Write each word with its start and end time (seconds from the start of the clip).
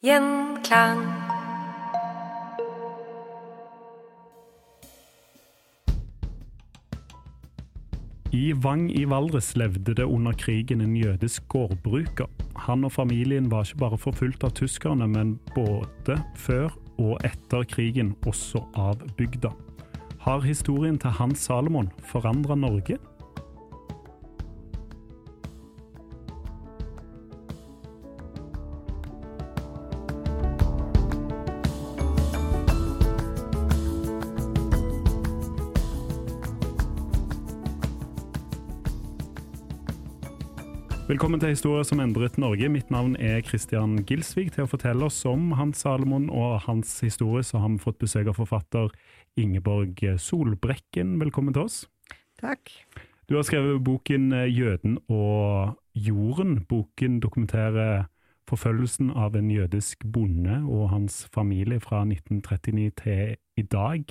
Gjenklang. 0.00 1.00
I 8.32 8.52
Vang 8.56 8.90
i 8.90 9.04
Valdres 9.04 9.56
levde 9.56 9.92
det 9.94 10.04
under 10.04 10.32
krigen 10.32 10.80
en 10.80 10.96
jødisk 10.96 11.48
gårdbruker. 11.52 12.30
Han 12.56 12.84
og 12.88 12.92
familien 12.92 13.50
var 13.50 13.68
ikke 13.68 13.82
bare 13.82 13.98
forfulgt 14.00 14.44
av 14.48 14.56
tyskerne, 14.56 15.04
men 15.04 15.36
både 15.52 16.16
før 16.32 16.72
og 16.96 17.20
etter 17.20 17.68
krigen 17.68 18.14
også 18.24 18.64
av 18.80 19.04
bygda. 19.20 19.52
Har 20.24 20.40
historien 20.48 20.96
til 20.96 21.12
Hans 21.20 21.44
Salomon 21.44 21.92
forandra 22.08 22.56
Norge? 22.56 22.96
Velkommen 41.10 41.40
til 41.42 41.50
Historier 41.50 41.82
som 41.82 41.98
endret 41.98 42.36
Norge. 42.38 42.68
Mitt 42.70 42.90
navn 42.94 43.16
er 43.18 43.40
Christian 43.42 43.96
Gilsvig. 44.06 44.52
Til 44.54 44.62
å 44.62 44.70
fortelle 44.70 45.08
oss 45.08 45.16
om 45.26 45.48
Hans 45.58 45.80
Salomon 45.82 46.28
og 46.30 46.60
hans 46.68 46.92
historie, 47.02 47.42
så 47.42 47.58
har 47.58 47.72
vi 47.72 47.82
fått 47.82 47.98
besøk 47.98 48.30
av 48.30 48.36
forfatter 48.38 48.92
Ingeborg 49.34 49.98
Solbrekken. 50.22 51.16
Velkommen 51.18 51.56
til 51.56 51.66
oss. 51.66 51.80
Takk. 52.38 52.70
Du 53.26 53.34
har 53.34 53.42
skrevet 53.42 53.82
boken 53.82 54.30
'Jøden 54.54 55.00
og 55.08 55.74
jorden'. 55.98 56.60
Boken 56.70 57.18
dokumenterer 57.18 58.06
forfølgelsen 58.46 59.10
av 59.10 59.34
en 59.34 59.50
jødisk 59.50 60.06
bonde 60.06 60.62
og 60.62 60.90
hans 60.94 61.26
familie 61.34 61.80
fra 61.80 62.04
1939 62.06 62.90
til 63.02 63.36
i 63.56 63.62
dag. 63.62 64.04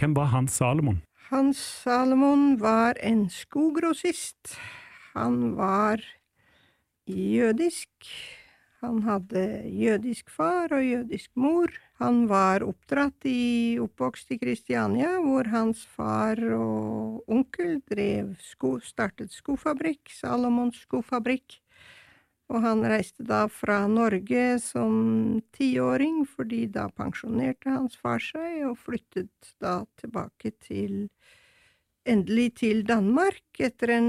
Hvem 0.00 0.16
var 0.16 0.32
Hans 0.32 0.52
Salomon? 0.52 1.02
Hans 1.28 1.56
Salomon 1.84 2.60
var 2.60 2.94
en 3.02 3.28
skoggrossist. 3.28 4.56
Han 5.12 5.54
var 5.56 6.00
jødisk. 7.06 7.90
Han 8.82 9.02
hadde 9.06 9.42
jødisk 9.68 10.30
far 10.32 10.72
og 10.72 10.82
jødisk 10.82 11.30
mor. 11.36 11.70
Han 12.00 12.24
var 12.30 12.64
oppdratt 12.66 13.26
i 13.28 13.76
oppvokst 13.78 14.32
i 14.32 14.38
Kristiania, 14.40 15.20
hvor 15.22 15.46
hans 15.52 15.84
far 15.86 16.40
og 16.56 17.20
onkel 17.30 17.76
drev 17.86 18.32
sko, 18.40 18.78
startet 18.82 19.30
skofabrikk, 19.36 20.10
Salomons 20.16 20.80
skofabrikk. 20.86 21.60
Og 22.50 22.64
han 22.64 22.82
reiste 22.88 23.22
da 23.28 23.44
fra 23.52 23.84
Norge 23.88 24.58
som 24.64 25.42
tiåring, 25.54 26.24
fordi 26.26 26.64
da 26.72 26.88
pensjonerte 26.88 27.70
hans 27.70 27.94
far 28.00 28.20
seg, 28.20 28.64
og 28.66 28.80
flyttet 28.80 29.54
da 29.62 29.82
tilbake 30.00 30.56
til 30.58 31.06
Endelig 32.02 32.56
til 32.58 32.80
Danmark 32.82 33.60
etter 33.62 33.92
en 33.94 34.08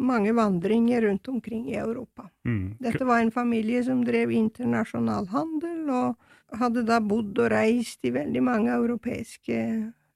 mange 0.00 0.32
vandringer 0.36 1.04
rundt 1.06 1.28
omkring 1.28 1.68
i 1.70 1.78
Europa. 1.78 2.28
Mm. 2.48 2.76
Dette 2.80 3.04
var 3.04 3.20
en 3.20 3.32
familie 3.34 3.82
som 3.84 4.02
drev 4.04 4.32
internasjonal 4.34 5.28
handel, 5.32 5.90
og 5.90 6.60
hadde 6.60 6.84
da 6.88 6.98
bodd 7.04 7.38
og 7.38 7.50
reist 7.52 8.04
i 8.04 8.14
veldig 8.14 8.42
mange 8.42 8.72
europeiske 8.74 9.58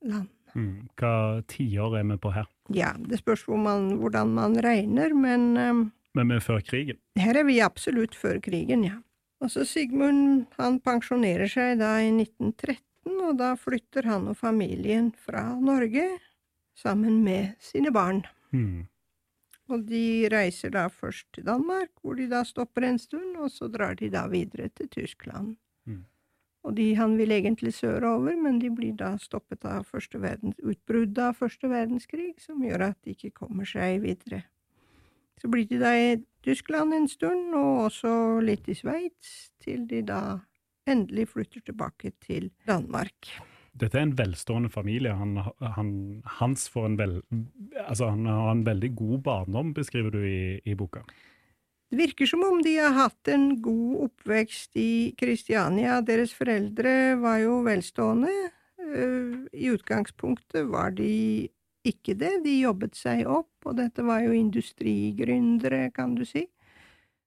land. 0.05 0.31
Mm. 0.55 0.87
Hva 0.99 1.43
tiår 1.50 1.99
er 2.00 2.06
vi 2.11 2.19
på 2.23 2.33
her? 2.34 2.49
Ja, 2.75 2.93
det 2.99 3.21
spørs 3.21 3.44
hvor 3.49 3.59
man, 3.61 3.97
hvordan 4.00 4.34
man 4.37 4.56
regner, 4.65 5.15
men 5.15 5.56
um, 5.59 5.83
Men 6.15 6.31
vi 6.31 6.37
er 6.39 6.44
før 6.44 6.62
krigen? 6.62 6.99
her 7.19 7.37
er 7.37 7.44
vi 7.44 7.61
absolutt 7.61 8.15
før 8.15 8.39
krigen, 8.41 8.84
ja. 8.87 9.00
Og 9.43 9.50
så 9.50 9.65
Sigmund, 9.67 10.47
han 10.56 10.78
pensjonerer 10.81 11.50
seg 11.50 11.78
da 11.83 11.99
i 12.00 12.09
1913, 12.09 12.78
og 13.27 13.37
da 13.39 13.55
flytter 13.59 14.06
han 14.09 14.31
og 14.31 14.39
familien 14.39 15.12
fra 15.27 15.43
Norge 15.61 16.06
sammen 16.78 17.23
med 17.27 17.59
sine 17.61 17.93
barn. 17.93 18.23
Mm. 18.55 18.87
Og 19.73 19.85
de 19.89 20.29
reiser 20.33 20.75
da 20.75 20.89
først 20.93 21.27
til 21.33 21.47
Danmark, 21.47 21.91
hvor 22.03 22.19
de 22.19 22.27
da 22.29 22.43
stopper 22.45 22.85
en 22.89 22.99
stund, 23.01 23.37
og 23.41 23.51
så 23.51 23.69
drar 23.73 23.97
de 23.97 24.11
da 24.13 24.27
videre 24.29 24.69
til 24.69 24.91
Tyskland. 24.93 25.55
Mm. 25.87 26.03
Og 26.65 26.77
de, 26.77 26.95
han 26.97 27.17
vil 27.19 27.33
egentlig 27.33 27.75
sørover, 27.75 28.37
men 28.41 28.59
de 28.61 28.71
blir 28.73 28.97
da 29.01 29.15
stoppet 29.21 29.65
av 29.69 29.85
første 29.89 30.21
verdens, 30.21 30.59
utbruddet 30.65 31.21
av 31.21 31.39
første 31.41 31.69
verdenskrig, 31.69 32.35
som 32.41 32.63
gjør 32.65 32.91
at 32.91 33.01
de 33.05 33.17
ikke 33.17 33.33
kommer 33.41 33.69
seg 33.69 34.03
videre. 34.05 34.45
Så 35.41 35.49
blir 35.51 35.67
de 35.69 35.81
da 35.81 35.93
i 35.97 36.15
Tyskland 36.45 36.95
en 36.95 37.09
stund, 37.09 37.53
og 37.57 37.89
også 37.89 38.15
litt 38.45 38.69
i 38.69 38.77
Sveits, 38.77 39.51
til 39.65 39.89
de 39.89 40.05
da 40.09 40.21
endelig 40.89 41.31
flytter 41.33 41.65
tilbake 41.65 42.13
til 42.21 42.51
Danmark. 42.69 43.33
Dette 43.75 43.99
er 43.99 44.07
en 44.07 44.17
velstående 44.19 44.71
familie. 44.71 45.15
Han, 45.19 45.39
han, 45.77 45.93
Hans 46.39 46.69
får 46.71 46.89
en 46.89 46.99
vel, 46.99 47.15
altså 47.85 48.12
han 48.12 48.27
har 48.31 48.53
en 48.53 48.67
veldig 48.67 48.91
god 48.95 49.23
barndom, 49.27 49.73
beskriver 49.75 50.15
du 50.15 50.21
i, 50.29 50.43
i 50.62 50.77
boka. 50.79 51.03
Det 51.91 51.99
virker 51.99 52.27
som 52.27 52.43
om 52.47 52.62
de 52.62 52.77
har 52.81 52.95
hatt 52.97 53.29
en 53.31 53.61
god 53.62 54.06
oppvekst 54.09 54.79
i 54.81 55.15
Kristiania. 55.19 56.00
Deres 56.03 56.32
foreldre 56.35 57.15
var 57.23 57.43
jo 57.43 57.61
velstående. 57.67 58.32
Eh, 58.82 59.37
I 59.53 59.71
utgangspunktet 59.75 60.67
var 60.71 60.94
de 60.97 61.50
ikke 61.87 62.17
det. 62.19 62.32
De 62.47 62.56
jobbet 62.62 62.99
seg 62.99 63.26
opp, 63.29 63.53
og 63.69 63.76
dette 63.79 64.03
var 64.06 64.25
jo 64.25 64.35
industrigründere, 64.35 65.91
kan 65.94 66.17
du 66.19 66.25
si. 66.26 66.47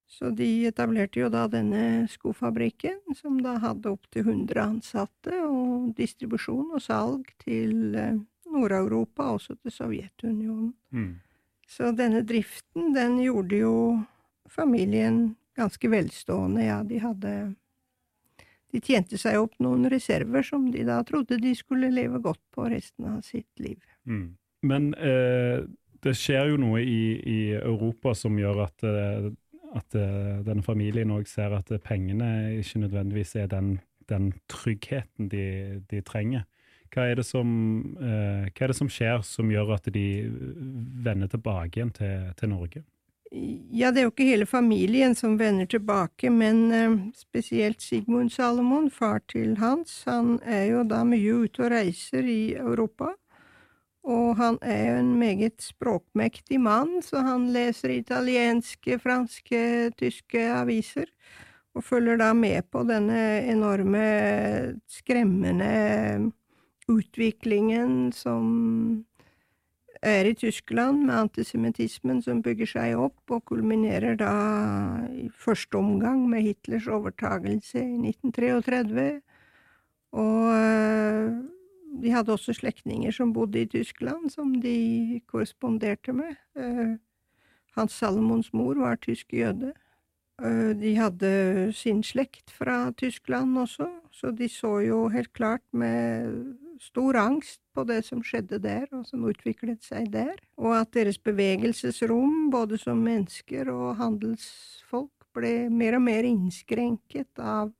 Så 0.07 0.31
de 0.31 0.47
etablerte 0.69 1.19
jo 1.19 1.27
da 1.29 1.43
denne 1.51 2.07
skofabrikken, 2.09 3.01
som 3.15 3.41
da 3.43 3.57
hadde 3.59 3.91
opptil 3.91 4.23
100 4.23 4.63
ansatte, 4.63 5.35
og 5.43 5.91
distribusjon 5.97 6.71
og 6.77 6.81
salg 6.81 7.27
til 7.43 7.95
eh, 7.99 8.19
Nord-Europa, 8.47 9.33
også 9.35 9.57
til 9.59 9.73
Sovjetunionen. 9.75 10.71
Mm. 10.95 11.17
Så 11.67 11.91
denne 11.91 12.23
driften, 12.23 12.93
den 12.95 13.19
gjorde 13.19 13.59
jo 13.59 13.75
familien 14.47 15.35
ganske 15.57 15.89
velstående, 15.91 16.63
ja, 16.69 16.83
de 16.83 16.99
hadde 17.03 17.37
De 18.67 18.81
tjente 18.83 19.15
seg 19.17 19.37
opp 19.39 19.53
noen 19.63 19.87
reserver 19.89 20.43
som 20.43 20.65
de 20.71 20.81
da 20.85 20.99
trodde 21.07 21.37
de 21.39 21.53
skulle 21.55 21.87
leve 21.87 22.19
godt 22.19 22.41
på 22.53 22.65
resten 22.67 23.05
av 23.07 23.21
sitt 23.23 23.61
liv. 23.63 23.79
Mm. 24.03 24.35
Men 24.67 24.89
eh, 24.93 25.63
det 26.03 26.13
skjer 26.19 26.51
jo 26.51 26.57
noe 26.61 26.81
i, 26.83 27.15
i 27.15 27.37
Europa 27.55 28.11
som 28.15 28.35
gjør 28.37 28.65
at, 28.65 28.83
eh, 28.83 29.29
at 29.75 29.97
uh, 29.97 30.39
denne 30.45 30.63
familien 30.65 31.11
òg 31.15 31.27
ser 31.29 31.55
at 31.57 31.71
pengene 31.85 32.57
ikke 32.61 32.83
nødvendigvis 32.85 33.35
er 33.35 33.49
den, 33.51 33.77
den 34.09 34.31
tryggheten 34.51 35.31
de, 35.31 35.81
de, 35.91 36.01
trenger. 36.01 36.45
Hva 36.93 37.09
er, 37.11 37.21
som, 37.27 37.49
uh, 37.99 38.47
hva 38.47 38.67
er, 38.67 38.71
det 38.71 38.77
som, 38.77 38.91
skjer 38.91 39.25
som 39.27 39.51
gjør 39.51 39.75
at 39.75 39.89
de 39.93 40.07
vender 41.03 41.31
tilbake 41.31 41.79
igjen 41.79 41.91
til, 41.95 42.29
til, 42.39 42.53
Norge? 42.53 42.83
Ja, 43.75 43.91
det 43.91 43.99
er 43.99 44.07
jo 44.07 44.13
ikke 44.13 44.29
hele 44.29 44.47
familien 44.47 45.15
som 45.19 45.35
vender 45.39 45.67
tilbake, 45.67 46.31
men 46.31 46.63
uh, 46.71 46.97
spesielt 47.17 47.83
Sigmund 47.83 48.31
Salomon, 48.31 48.89
far 48.91 49.19
til 49.27 49.57
Hans, 49.59 50.03
han 50.07 50.37
er 50.43 50.69
jo 50.71 50.87
da 50.87 51.03
mye 51.03 51.43
ute 51.43 51.67
og 51.67 51.73
reiser 51.75 52.23
i 52.23 52.55
Europa. 52.55 53.11
Og 54.07 54.37
han 54.39 54.55
er 54.63 54.83
jo 54.85 54.99
en 55.01 55.09
meget 55.19 55.59
språkmektig 55.59 56.61
mann, 56.63 57.01
så 57.03 57.25
han 57.25 57.49
leser 57.51 57.91
italienske, 57.97 58.95
franske, 59.03 59.91
tyske 59.99 60.45
aviser. 60.47 61.11
Og 61.75 61.83
følger 61.83 62.17
da 62.17 62.31
med 62.33 62.69
på 62.71 62.85
denne 62.87 63.19
enorme, 63.51 64.05
skremmende 64.87 66.31
utviklingen 66.87 68.13
som 68.15 69.03
er 70.01 70.29
i 70.29 70.33
Tyskland, 70.39 71.03
med 71.05 71.19
antisemittismen 71.25 72.21
som 72.23 72.41
bygger 72.45 72.69
seg 72.69 72.95
opp, 73.01 73.19
og 73.27 73.43
kulminerer 73.51 74.15
da 74.15 74.31
i 75.11 75.27
første 75.35 75.77
omgang 75.77 76.23
med 76.31 76.47
Hitlers 76.47 76.87
overtagelse 76.87 77.81
i 77.83 78.13
1933. 78.13 79.07
Og 80.15 81.56
de 82.01 82.13
hadde 82.13 82.33
også 82.33 82.55
slektninger 82.55 83.13
som 83.15 83.33
bodde 83.33 83.61
i 83.61 83.69
Tyskland, 83.69 84.31
som 84.33 84.55
de 84.61 85.21
korresponderte 85.29 86.13
med. 86.13 86.37
Eh, 86.57 86.95
Hans 87.77 87.97
Salomons 87.97 88.53
mor 88.53 88.79
var 88.81 88.99
tysk 89.01 89.33
jøde. 89.33 89.73
Eh, 90.41 90.73
de 90.77 90.93
hadde 90.97 91.31
sin 91.73 92.03
slekt 92.03 92.51
fra 92.53 92.91
Tyskland 92.97 93.57
også, 93.57 93.89
så 94.13 94.31
de 94.31 94.49
så 94.49 94.79
jo 94.85 95.07
helt 95.09 95.33
klart 95.33 95.65
med 95.73 96.55
stor 96.81 97.17
angst 97.17 97.61
på 97.73 97.83
det 97.89 98.03
som 98.05 98.21
skjedde 98.21 98.59
der, 98.61 98.85
og 98.93 99.05
som 99.09 99.25
utviklet 99.25 99.81
seg 99.85 100.11
der, 100.13 100.35
og 100.57 100.75
at 100.77 100.93
deres 100.93 101.17
bevegelsesrom, 101.17 102.51
både 102.53 102.77
som 102.77 103.01
mennesker 103.01 103.69
og 103.73 103.95
handelsfolk, 103.97 105.13
ble 105.37 105.67
mer 105.69 105.97
og 105.97 106.05
mer 106.05 106.25
innskrenket 106.25 107.41
av 107.41 107.73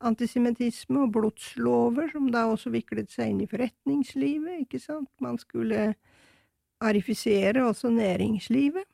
antisemittisme 0.00 1.04
og 1.04 1.12
blodslover, 1.14 2.10
som 2.12 2.28
da 2.32 2.46
også 2.50 2.72
viklet 2.72 3.12
seg 3.12 3.34
inn 3.34 3.44
i 3.44 3.48
forretningslivet, 3.50 4.64
ikke 4.64 4.80
sant. 4.82 5.10
Man 5.22 5.38
skulle 5.40 5.92
arifisere 6.80 7.66
også 7.68 7.92
næringslivet. 7.92 8.88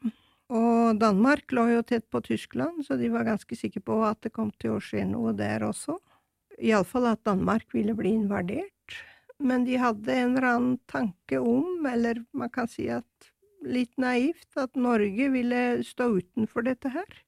Og 0.55 0.99
Danmark 1.01 1.51
lå 1.55 1.67
jo 1.73 1.83
tett 1.87 2.07
på 2.11 2.21
Tyskland, 2.23 2.85
så 2.87 2.99
de 2.99 3.11
var 3.11 3.27
ganske 3.27 3.59
sikre 3.59 3.83
på 3.83 3.99
at 4.07 4.21
det 4.23 4.35
kom 4.35 4.53
til 4.63 4.77
å 4.77 4.83
skje 4.83 5.03
noe 5.09 5.35
der 5.35 5.65
også. 5.67 5.99
Iallfall 6.63 7.11
at 7.11 7.25
Danmark 7.27 7.67
ville 7.75 7.95
bli 7.99 8.15
invadert. 8.17 8.73
Men 9.43 9.67
de 9.67 9.77
hadde 9.77 10.15
en 10.15 10.37
eller 10.37 10.49
annen 10.55 10.77
tanke 10.89 11.39
om, 11.43 11.85
eller 11.87 12.23
man 12.33 12.51
kan 12.53 12.71
si 12.71 12.87
at 12.89 13.31
litt 13.67 13.93
naivt, 14.01 14.49
at 14.57 14.79
Norge 14.79 15.29
ville 15.35 15.63
stå 15.85 16.09
utenfor 16.21 16.65
dette 16.65 16.93
her. 16.95 17.26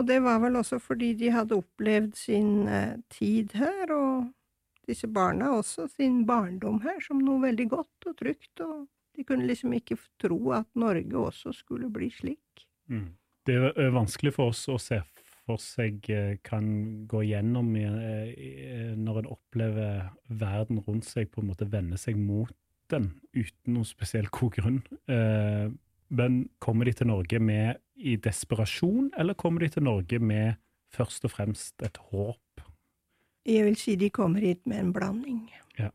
Og 0.00 0.06
det 0.08 0.22
var 0.24 0.40
vel 0.40 0.56
også 0.56 0.78
fordi 0.80 1.12
de 1.20 1.32
hadde 1.34 1.58
opplevd 1.58 2.14
sin 2.16 2.68
eh, 2.68 2.96
tid 3.12 3.52
her, 3.58 3.92
og 3.92 4.30
disse 4.88 5.08
barna 5.08 5.52
også 5.58 5.86
sin 5.92 6.22
barndom 6.26 6.80
her, 6.84 6.98
som 7.04 7.20
noe 7.22 7.42
veldig 7.44 7.68
godt 7.70 8.08
og 8.08 8.16
trygt, 8.18 8.64
og 8.64 8.86
de 9.16 9.24
kunne 9.28 9.46
liksom 9.46 9.74
ikke 9.76 9.98
tro 10.22 10.38
at 10.56 10.68
Norge 10.74 11.18
også 11.18 11.52
skulle 11.52 11.90
bli 11.92 12.08
slik. 12.10 12.64
Mm. 12.88 13.12
Det 13.46 13.58
er 13.58 13.92
vanskelig 13.92 14.32
for 14.36 14.52
oss 14.52 14.64
å 14.70 14.78
se 14.80 15.02
for 15.42 15.60
seg 15.60 16.06
eh, 16.14 16.36
kan 16.46 16.66
gå 17.10 17.24
gjennom 17.26 17.72
eh, 17.76 18.92
når 18.96 19.22
en 19.22 19.30
opplever 19.34 20.12
verden 20.28 20.80
rundt 20.86 21.08
seg 21.08 21.32
på 21.32 21.42
en 21.42 21.50
måte 21.50 21.68
vende 21.68 21.98
seg 22.00 22.16
mot 22.16 22.54
den 22.92 23.10
uten 23.34 23.74
noen 23.74 23.88
spesiell 23.88 24.28
god 24.32 24.58
grunn. 24.58 24.80
Men 26.12 26.42
kommer 26.60 26.88
de 26.88 26.92
til 26.96 27.08
Norge 27.08 27.40
med 27.40 27.80
i 27.96 28.18
desperasjon, 28.20 29.12
eller 29.16 29.38
kommer 29.38 29.64
de 29.64 29.72
til 29.72 29.86
Norge 29.86 30.18
med 30.20 30.58
først 30.92 31.24
og 31.24 31.32
fremst 31.32 31.82
et 31.84 31.96
håp? 32.12 32.64
Jeg 33.48 33.64
vil 33.66 33.78
si 33.80 33.96
de 33.98 34.10
kommer 34.12 34.44
hit 34.44 34.60
med 34.68 34.78
en 34.78 34.92
blanding. 34.94 35.40
Ja. 35.78 35.88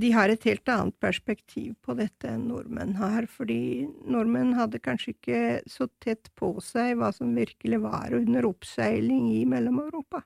De 0.00 0.12
har 0.14 0.30
et 0.30 0.46
helt 0.46 0.68
annet 0.70 0.96
perspektiv 1.02 1.74
på 1.84 1.96
dette 1.98 2.30
enn 2.30 2.46
nordmenn 2.50 2.94
har, 3.00 3.26
fordi 3.26 3.88
nordmenn 4.06 4.54
hadde 4.56 4.80
kanskje 4.84 5.16
ikke 5.16 5.42
så 5.68 5.90
tett 6.04 6.30
på 6.38 6.54
seg 6.64 6.94
hva 7.00 7.10
som 7.16 7.34
virkelig 7.36 7.82
var 7.84 8.14
under 8.16 8.48
oppseiling 8.48 9.28
i 9.34 9.44
Mellom-Europa. 9.50 10.22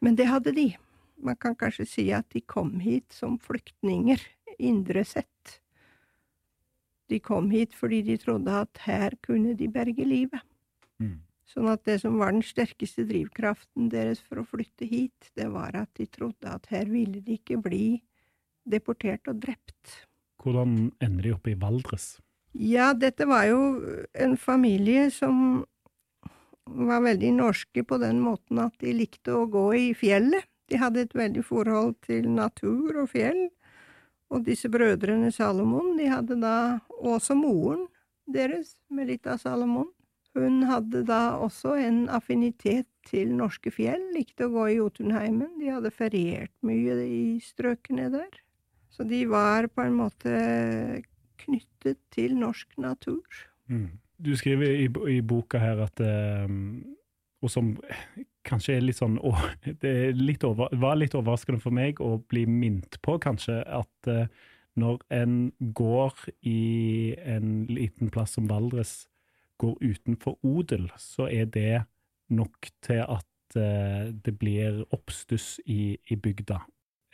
Men 0.00 0.16
det 0.16 0.30
hadde 0.30 0.54
de. 0.56 0.70
Man 1.20 1.36
kan 1.36 1.54
kanskje 1.60 1.84
si 1.84 2.06
at 2.16 2.30
de 2.32 2.40
kom 2.40 2.78
hit 2.80 3.12
som 3.12 3.36
flyktninger, 3.38 4.20
indre 4.58 5.04
sett. 5.04 5.60
De 7.10 7.18
kom 7.22 7.50
hit 7.50 7.74
fordi 7.76 8.04
de 8.06 8.16
trodde 8.20 8.54
at 8.62 8.84
her 8.86 9.16
kunne 9.24 9.56
de 9.58 9.68
berge 9.72 10.06
livet. 10.06 10.44
Mm. 11.02 11.18
Sånn 11.50 11.66
at 11.72 11.82
det 11.88 11.98
som 12.04 12.20
var 12.20 12.30
den 12.30 12.44
sterkeste 12.46 13.02
drivkraften 13.08 13.88
deres 13.90 14.20
for 14.22 14.42
å 14.42 14.46
flytte 14.46 14.86
hit, 14.86 15.32
det 15.34 15.48
var 15.50 15.74
at 15.74 15.90
de 15.98 16.06
trodde 16.06 16.46
at 16.46 16.68
her 16.70 16.86
ville 16.86 17.18
de 17.26 17.40
ikke 17.40 17.58
bli 17.58 17.98
deportert 18.70 19.26
og 19.30 19.40
drept. 19.42 19.96
Hvordan 20.40 20.92
ender 21.02 21.26
de 21.26 21.34
opp 21.34 21.50
i 21.50 21.56
Valdres? 21.58 22.12
Ja, 22.54 22.92
dette 22.94 23.26
var 23.30 23.48
jo 23.50 23.58
en 24.14 24.36
familie 24.38 25.08
som 25.14 25.64
var 26.70 27.02
veldig 27.02 27.32
norske 27.34 27.82
på 27.86 27.98
den 28.02 28.20
måten 28.22 28.62
at 28.62 28.74
de 28.82 28.94
likte 28.94 29.34
å 29.34 29.48
gå 29.50 29.66
i 29.74 29.86
fjellet. 29.98 30.46
De 30.70 30.78
hadde 30.78 31.02
et 31.02 31.14
veldig 31.18 31.42
forhold 31.42 31.96
til 32.06 32.28
natur 32.30 33.02
og 33.02 33.10
fjell. 33.10 33.48
Og 34.30 34.44
disse 34.46 34.70
brødrene 34.70 35.32
Salomon, 35.34 35.96
de 35.98 36.06
hadde 36.10 36.36
da 36.40 36.78
også 36.98 37.34
moren 37.34 37.88
deres, 38.30 38.76
Melita 38.90 39.36
Salomon. 39.40 39.88
Hun 40.38 40.62
hadde 40.68 41.02
da 41.06 41.34
også 41.42 41.74
en 41.82 42.04
affinitet 42.08 42.86
til 43.08 43.32
norske 43.34 43.72
fjell, 43.74 44.02
likte 44.14 44.46
å 44.46 44.52
gå 44.54 44.66
i 44.70 44.76
Jotunheimen, 44.76 45.56
de 45.58 45.72
hadde 45.74 45.90
feriert 45.90 46.52
mye 46.66 46.94
i 47.02 47.24
strøkene 47.42 48.06
der. 48.12 48.38
Så 48.94 49.06
de 49.08 49.24
var 49.30 49.66
på 49.74 49.82
en 49.82 49.96
måte 49.98 50.36
knyttet 51.40 51.98
til 52.14 52.36
norsk 52.38 52.78
natur. 52.78 53.24
Mm. 53.66 53.90
Du 54.20 54.34
skriver 54.36 54.76
i, 54.76 54.86
i, 55.16 55.20
boka 55.24 55.58
her 55.62 55.80
at 55.86 56.02
um, 56.04 56.82
Og 57.40 57.52
som 57.52 57.72
kanskje 58.46 58.76
er 58.76 58.84
litt 58.84 59.00
sånn 59.00 59.18
å, 59.24 59.32
Det 59.82 60.12
litt 60.16 60.44
over, 60.46 60.72
var 60.80 60.98
litt 61.00 61.16
overraskende 61.18 61.62
for 61.62 61.74
meg 61.74 62.00
å 62.04 62.18
bli 62.30 62.46
minnet 62.48 63.00
på, 63.04 63.16
kanskje, 63.22 63.60
at 63.64 64.10
uh, 64.10 64.26
når 64.80 65.00
en 65.12 65.38
går 65.76 66.26
i 66.46 67.14
en 67.18 67.64
liten 67.70 68.12
plass 68.12 68.36
som 68.38 68.48
Valdres, 68.50 69.04
går 69.60 69.76
utenfor 69.82 70.38
odel, 70.46 70.86
så 70.96 71.26
er 71.28 71.48
det 71.52 71.82
nok 72.32 72.70
til 72.84 73.02
at 73.04 73.56
uh, 73.58 74.08
det 74.12 74.36
blir 74.40 74.84
oppstuss 74.94 75.58
i, 75.66 75.96
i 76.08 76.16
bygda. 76.16 76.62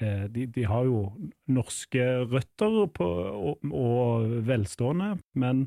Uh, 0.02 0.26
de, 0.30 0.44
de, 0.52 0.66
har 0.68 0.84
jo 0.86 1.08
norske 1.50 2.04
røtter 2.28 2.84
på, 2.94 3.08
og, 3.50 3.66
og 3.72 4.36
velstående, 4.46 5.16
men 5.34 5.66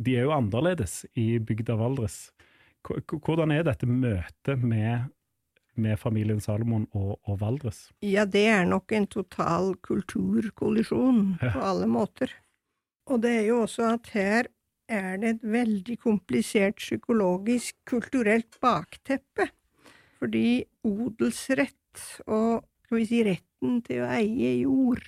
de 0.00 0.16
er 0.16 0.28
jo 0.28 0.36
annerledes 0.36 1.02
i 1.18 1.36
bygda 1.42 1.76
Valdres. 1.76 2.30
Hvordan 2.82 3.52
er 3.54 3.66
dette 3.66 3.86
møtet 3.86 4.62
med, 4.62 5.10
med 5.74 5.98
familien 6.00 6.40
Salomon 6.42 6.86
og, 6.92 7.18
og, 7.22 7.38
Valdres? 7.40 7.84
Ja, 8.04 8.24
det 8.24 8.46
er 8.50 8.64
nok 8.68 8.92
en 8.92 9.06
total 9.10 9.74
kulturkollisjon 9.86 11.22
på 11.42 11.62
alle 11.62 11.88
måter. 11.90 12.32
Og 13.10 13.22
det 13.22 13.36
er 13.40 13.46
jo 13.48 13.62
også 13.64 13.94
at 13.94 14.12
her 14.14 14.50
er 14.92 15.16
det 15.22 15.36
et 15.36 15.44
veldig 15.54 15.96
komplisert 16.02 16.76
psykologisk, 16.82 17.76
kulturelt 17.88 18.58
bakteppe. 18.60 19.48
Fordi 20.18 20.62
odelsrett 20.86 22.22
og 22.26 22.62
skal 22.84 23.00
vi 23.00 23.08
si 23.08 23.20
retten 23.26 23.80
til 23.86 24.04
å 24.04 24.10
eie 24.12 24.52
jord 24.62 25.06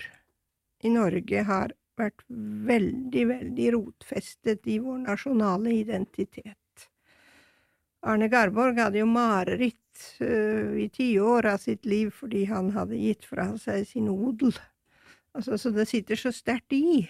i 0.84 0.90
Norge 0.92 1.44
har 1.46 1.74
vært 1.98 2.24
veldig, 2.28 3.24
veldig 3.30 3.70
rotfestet 3.76 4.66
i 4.70 4.80
vår 4.82 5.04
nasjonale 5.04 5.74
identitet. 5.76 6.58
Arne 8.04 8.28
Garborg 8.28 8.78
hadde 8.82 9.00
jo 9.00 9.08
mareritt 9.08 10.06
uh, 10.20 10.76
i 10.76 10.88
tiår 10.92 11.48
av 11.54 11.60
sitt 11.62 11.86
liv 11.88 12.12
fordi 12.12 12.44
han 12.50 12.72
hadde 12.76 13.00
gitt 13.00 13.24
fra 13.28 13.48
seg 13.60 13.86
sin 13.88 14.10
odel. 14.12 14.52
Altså, 15.34 15.58
så 15.58 15.72
det 15.74 15.88
sitter 15.90 16.20
så 16.20 16.32
sterkt 16.34 16.74
i. 16.76 17.06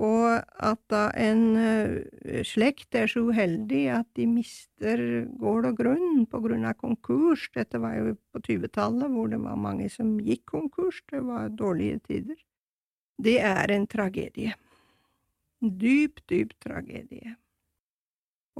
Og 0.00 0.36
at 0.62 0.80
da 0.92 1.08
en 1.18 1.42
uh, 1.56 2.42
slekt 2.46 2.94
er 2.94 3.10
så 3.10 3.24
uheldig 3.26 3.82
at 3.96 4.08
de 4.18 4.28
mister 4.30 5.02
gård 5.40 5.72
og 5.72 5.80
grunn 5.80 6.24
på 6.30 6.42
grunn 6.44 6.68
av 6.68 6.78
konkurs 6.78 7.48
Dette 7.56 7.80
var 7.82 7.96
jo 7.98 8.14
på 8.30 8.44
20-tallet, 8.46 9.10
hvor 9.10 9.32
det 9.32 9.40
var 9.42 9.58
mange 9.58 9.88
som 9.90 10.18
gikk 10.22 10.46
konkurs. 10.52 11.02
Det 11.10 11.24
var 11.24 11.50
dårlige 11.56 11.98
tider. 12.06 12.38
Det 13.20 13.38
er 13.44 13.72
en 13.74 13.88
tragedie. 13.90 14.54
Dyp, 15.60 16.22
dyp 16.30 16.54
tragedie. 16.62 17.34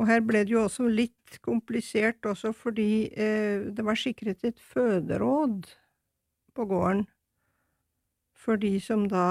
Og 0.00 0.08
her 0.08 0.22
ble 0.24 0.42
det 0.48 0.54
jo 0.54 0.64
også 0.64 0.88
litt 0.88 1.38
komplisert 1.44 2.24
også 2.26 2.54
fordi 2.56 3.10
eh, 3.12 3.68
det 3.68 3.84
var 3.84 3.98
sikret 4.00 4.46
et 4.48 4.60
føderåd 4.72 5.68
på 6.56 6.66
gården 6.70 7.04
for 8.40 8.56
de 8.56 8.72
som 8.80 9.04
da 9.10 9.26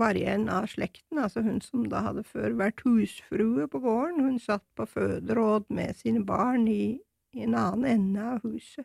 var 0.00 0.18
igjen 0.18 0.48
av 0.52 0.68
slekten, 0.68 1.18
altså 1.18 1.40
hun 1.44 1.60
som 1.64 1.86
da 1.88 2.02
hadde 2.10 2.26
før 2.28 2.52
vært 2.58 2.82
husfrue 2.84 3.66
på 3.72 3.80
gården, 3.80 4.20
hun 4.26 4.40
satt 4.42 4.64
på 4.76 4.84
føderåd 4.88 5.70
med 5.72 5.96
sine 5.96 6.20
barn 6.26 6.68
i, 6.68 7.00
i 7.32 7.46
en 7.46 7.56
annen 7.56 7.88
ende 7.88 8.26
av 8.34 8.44
huset. 8.44 8.84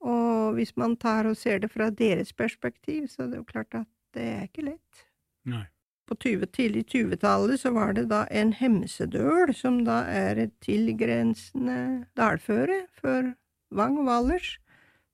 Og 0.00 0.56
hvis 0.56 0.74
man 0.80 0.96
tar 0.98 1.28
og 1.30 1.36
ser 1.38 1.60
det 1.62 1.70
fra 1.70 1.90
deres 1.94 2.32
perspektiv, 2.32 3.06
så 3.12 3.24
er 3.24 3.34
det 3.34 3.42
jo 3.42 3.50
klart 3.52 3.76
at 3.84 3.90
det 4.16 4.26
er 4.26 4.48
ikke 4.48 4.66
lett. 4.72 5.04
Nei. 5.46 5.66
På 6.10 6.16
20, 6.18 6.46
tidlig 6.50 6.88
20-tallet 6.90 7.60
så 7.62 7.70
var 7.70 7.92
det 7.94 8.08
da 8.10 8.24
en 8.34 8.50
Hemsedøl, 8.58 9.52
som 9.54 9.84
da 9.86 10.00
er 10.10 10.40
et 10.42 10.56
tilgrensende 10.64 12.08
dalføre 12.18 12.80
for 12.98 13.28
Vang 13.70 14.00
Valdres, 14.08 14.56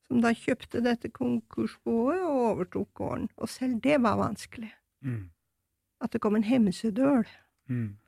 som 0.09 0.23
da 0.25 0.33
kjøpte 0.33 0.81
dette 0.81 1.11
konkursboet 1.13 2.23
og 2.25 2.39
overtok 2.47 2.89
gården. 2.97 3.27
Og 3.37 3.53
selv 3.53 3.83
det 3.85 3.99
var 4.07 4.17
vanskelig. 4.23 4.71
Mm. 5.05 5.27
At 6.01 6.17
det 6.17 6.23
kom 6.25 6.39
en 6.39 6.49
Hemsedøl. 6.49 7.29
Mm. 7.69 7.99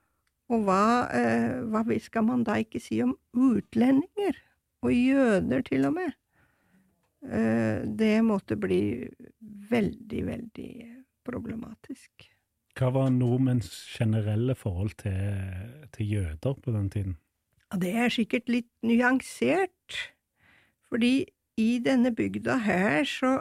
Og 0.48 0.64
hva, 0.64 1.10
eh, 1.12 1.60
hva 1.68 1.84
skal 2.00 2.24
man 2.24 2.46
da 2.48 2.56
ikke 2.56 2.80
si 2.80 3.02
om 3.04 3.18
utlendinger? 3.36 4.40
Og 4.80 4.96
jøder, 4.96 5.60
til 5.60 5.84
og 5.84 5.92
med. 5.98 6.16
Eh, 7.28 7.84
det 7.84 8.24
måtte 8.24 8.56
bli 8.56 9.04
veldig, 9.68 10.26
veldig 10.32 10.72
problematisk. 11.28 12.30
Hva 12.78 12.92
var 12.94 13.08
nordmenns 13.10 13.72
generelle 13.90 14.54
forhold 14.54 14.92
til, 15.00 15.16
til 15.90 16.12
jøder 16.12 16.54
på 16.62 16.70
den 16.70 16.90
tiden? 16.90 17.16
Det 17.74 17.90
er 17.90 18.12
sikkert 18.14 18.46
litt 18.48 18.70
nyansert, 18.86 19.96
fordi 20.86 21.26
i 21.58 21.80
denne 21.82 22.14
bygda 22.14 22.60
her 22.62 23.02
så 23.04 23.40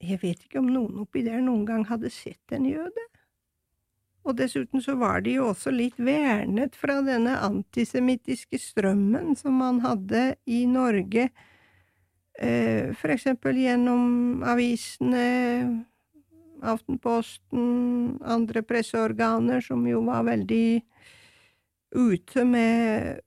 Jeg 0.00 0.22
vet 0.22 0.44
ikke 0.46 0.62
om 0.62 0.68
noen 0.72 1.02
oppi 1.02 1.20
der 1.20 1.42
noen 1.44 1.66
gang 1.68 1.82
hadde 1.84 2.08
sett 2.08 2.54
en 2.56 2.64
jøde. 2.64 3.02
Og 4.24 4.38
dessuten 4.38 4.80
så 4.80 4.94
var 4.96 5.20
de 5.20 5.34
jo 5.34 5.50
også 5.50 5.72
litt 5.74 5.98
vernet 6.00 6.72
fra 6.76 7.02
denne 7.04 7.34
antisemittiske 7.44 8.56
strømmen 8.60 9.36
som 9.36 9.58
man 9.60 9.82
hadde 9.84 10.22
i 10.48 10.62
Norge, 10.64 11.28
eh, 12.40 12.96
for 12.96 13.12
eksempel 13.12 13.60
gjennom 13.60 14.40
avisene, 14.40 15.84
Aftenposten, 16.60 18.18
andre 18.20 18.62
presseorganer 18.66 19.62
som 19.64 19.86
jo 19.88 20.02
var 20.06 20.26
veldig 20.28 20.82
ute 21.96 22.44
med 22.46 23.20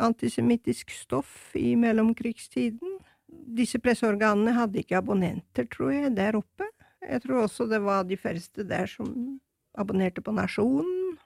antisemittisk 0.00 0.90
stoff 0.94 1.54
i 1.58 1.74
mellomkrigstiden. 1.78 2.98
Disse 3.28 3.78
presseorganene 3.82 4.54
hadde 4.56 4.80
ikke 4.82 4.98
abonnenter, 4.98 5.68
tror 5.70 5.92
jeg, 5.92 6.14
der 6.16 6.38
oppe. 6.38 6.68
Jeg 7.04 7.22
tror 7.24 7.44
også 7.44 7.66
det 7.68 7.82
var 7.84 8.06
de 8.08 8.16
færreste 8.16 8.64
der 8.66 8.88
som 8.90 9.40
abonnerte 9.76 10.22
på 10.24 10.32
Nasjonen. 10.32 11.18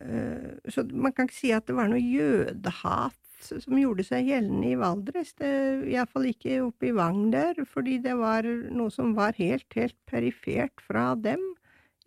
Eh, 0.00 0.70
så 0.72 0.86
man 0.92 1.12
kan 1.12 1.28
ikke 1.28 1.36
si 1.36 1.52
at 1.52 1.66
det 1.68 1.76
var 1.76 1.90
noe 1.90 2.00
jødehat 2.00 3.18
som 3.44 3.78
gjorde 3.78 4.04
seg 4.06 4.28
gjeldende 4.30 4.72
i 4.72 4.78
Valdres, 4.78 5.32
iallfall 5.40 6.28
ikke 6.30 6.60
oppe 6.64 6.90
i 6.90 6.94
Vang 6.96 7.30
der, 7.32 7.58
fordi 7.68 7.98
det 8.04 8.16
var 8.18 8.46
noe 8.70 8.92
som 8.94 9.14
var 9.16 9.38
helt, 9.38 9.68
helt 9.76 9.96
perifert 10.10 10.82
fra 10.84 11.14
dem. 11.16 11.42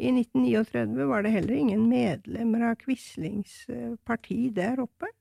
I 0.02 0.10
1939 0.10 1.10
var 1.10 1.26
det 1.26 1.34
heller 1.36 1.58
ingen 1.58 1.88
medlemmer 1.90 2.70
av 2.72 2.80
Quislings 2.82 3.66
parti 4.08 4.48
der 4.54 4.82
oppe. 4.84 5.12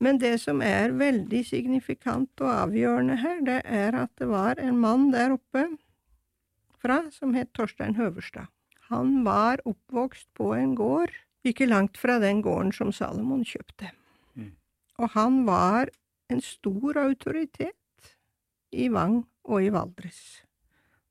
Men 0.00 0.18
det 0.20 0.34
som 0.42 0.60
er 0.64 0.92
veldig 0.96 1.42
signifikant 1.48 2.44
og 2.44 2.52
avgjørende 2.52 3.16
her, 3.22 3.40
det 3.44 3.60
er 3.64 3.96
at 3.96 4.12
det 4.20 4.28
var 4.28 4.60
en 4.60 4.80
mann 4.80 5.08
der 5.14 5.36
oppe 5.36 5.68
fra 6.82 7.06
som 7.14 7.32
het 7.36 7.54
Torstein 7.56 7.96
Høverstad. 7.96 8.50
Han 8.90 9.24
var 9.26 9.62
oppvokst 9.66 10.28
på 10.36 10.52
en 10.54 10.76
gård 10.78 11.14
ikke 11.46 11.68
langt 11.68 11.98
fra 11.98 12.18
den 12.22 12.42
gården 12.44 12.72
som 12.74 12.92
Salomon 12.94 13.44
kjøpte. 13.46 13.90
Og 14.96 15.12
han 15.16 15.42
var 15.46 15.90
en 16.32 16.40
stor 16.42 16.98
autoritet 17.02 18.14
i 18.72 18.88
Vang 18.92 19.20
og 19.46 19.62
i 19.62 19.70
Valdres. 19.72 20.42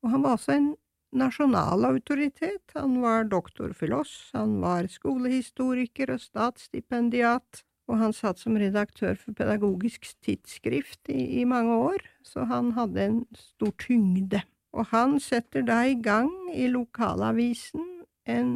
Og 0.02 0.12
han 0.12 0.24
var 0.24 0.36
også 0.36 0.56
en 0.56 0.72
nasjonal 1.16 1.86
autoritet. 1.88 2.74
Han 2.74 3.00
var 3.02 3.30
doktor 3.30 3.72
filos, 3.76 4.30
han 4.34 4.58
var 4.62 4.88
skolehistoriker 4.90 6.12
og 6.14 6.22
statsstipendiat, 6.22 7.62
og 7.86 8.00
han 8.00 8.14
satt 8.14 8.42
som 8.42 8.58
redaktør 8.58 9.14
for 9.18 9.36
Pedagogisk 9.38 10.08
tidsskrift 10.26 11.06
i, 11.12 11.40
i 11.40 11.44
mange 11.46 11.74
år, 11.78 12.02
så 12.26 12.46
han 12.50 12.72
hadde 12.76 13.02
en 13.02 13.20
stor 13.38 13.72
tyngde. 13.82 14.42
Og 14.76 14.90
han 14.90 15.20
setter 15.22 15.64
da 15.64 15.84
i 15.86 15.94
gang 16.02 16.32
i 16.52 16.66
lokalavisen 16.68 17.86
en 18.26 18.50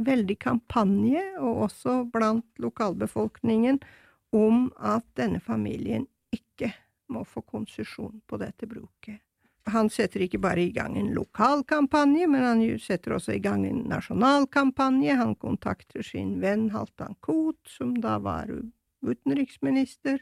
veldig 0.00 0.38
kampanje, 0.42 1.22
og 1.42 1.66
også 1.68 2.04
blant 2.14 2.46
lokalbefolkningen, 2.62 3.82
om 4.34 4.66
at 4.76 5.06
denne 5.18 5.40
familien 5.40 6.08
ikke 6.34 6.72
må 7.12 7.22
få 7.28 7.44
konsesjon 7.46 8.20
på 8.26 8.40
dette 8.40 8.66
bruket. 8.66 9.20
Han 9.72 9.88
setter 9.88 10.26
ikke 10.26 10.42
bare 10.44 10.66
i 10.66 10.72
gang 10.76 10.98
en 11.00 11.14
lokal 11.16 11.62
kampanje, 11.64 12.26
men 12.28 12.44
han 12.44 12.62
setter 12.82 13.14
også 13.16 13.38
i 13.38 13.40
gang 13.44 13.64
en 13.64 13.84
nasjonal 13.88 14.44
kampanje. 14.52 15.14
Han 15.16 15.32
kontakter 15.40 16.04
sin 16.04 16.36
venn 16.42 16.68
Halvdan 16.74 17.16
Koht, 17.24 17.62
som 17.70 17.94
da 17.96 18.18
var 18.20 18.50
utenriksminister. 19.04 20.20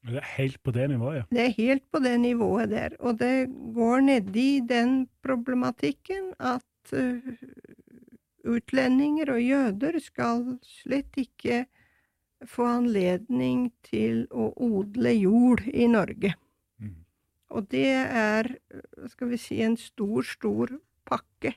Det 0.00 0.16
er 0.16 0.28
helt 0.38 0.58
på 0.64 0.72
det 0.74 0.88
nivået, 0.90 1.20
ja. 1.20 1.24
Det 1.30 1.42
er 1.44 1.56
helt 1.58 1.84
på 1.92 2.00
det 2.02 2.16
nivået 2.20 2.70
der. 2.72 2.96
Og 2.98 3.18
det 3.20 3.50
går 3.76 4.06
nedi 4.08 4.50
den 4.66 5.04
problematikken 5.22 6.32
at 6.40 6.94
uh, 6.96 7.20
utlendinger 8.48 9.34
og 9.34 9.42
jøder 9.44 10.00
skal 10.02 10.46
slett 10.64 11.20
ikke 11.20 11.66
få 12.48 12.66
anledning 12.68 13.70
til 13.86 14.24
å 14.30 14.50
odle 14.64 15.12
jord 15.16 15.64
i 15.68 15.88
Norge. 15.90 16.32
Mm. 16.80 16.96
Og 17.56 17.68
det 17.72 17.90
er, 17.90 18.48
skal 19.12 19.32
vi 19.32 19.40
si, 19.40 19.60
en 19.64 19.76
stor, 19.80 20.24
stor 20.26 20.72
pakke 21.08 21.54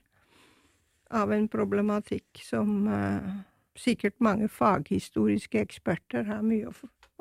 av 1.13 1.34
en 1.34 1.48
problematikk 1.52 2.42
som 2.44 2.88
uh, 2.90 3.34
sikkert 3.78 4.18
mange 4.24 4.50
faghistoriske 4.50 5.62
eksperter 5.62 6.25
har 6.28 6.42
mye 6.46 6.72
å, 6.72 6.74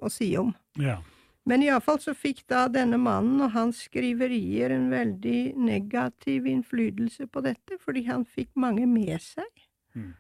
å 0.02 0.12
si 0.12 0.32
om. 0.40 0.54
ja. 0.80 1.00
Men 1.48 1.64
iallfall 1.64 1.98
så 1.98 2.12
fikk 2.14 2.44
da 2.50 2.68
denne 2.70 2.98
mannen 3.02 3.40
og 3.42 3.50
hans 3.56 3.80
skriverier 3.88 4.70
en 4.70 4.84
veldig 4.92 5.54
negativ 5.58 6.46
innflytelse 6.46 7.26
på 7.26 7.42
dette, 7.42 7.78
fordi 7.82 8.04
han 8.06 8.22
fikk 8.22 8.52
mange 8.54 8.86
med 8.86 9.16
seg. 9.24 9.64
Mm. 9.98 10.12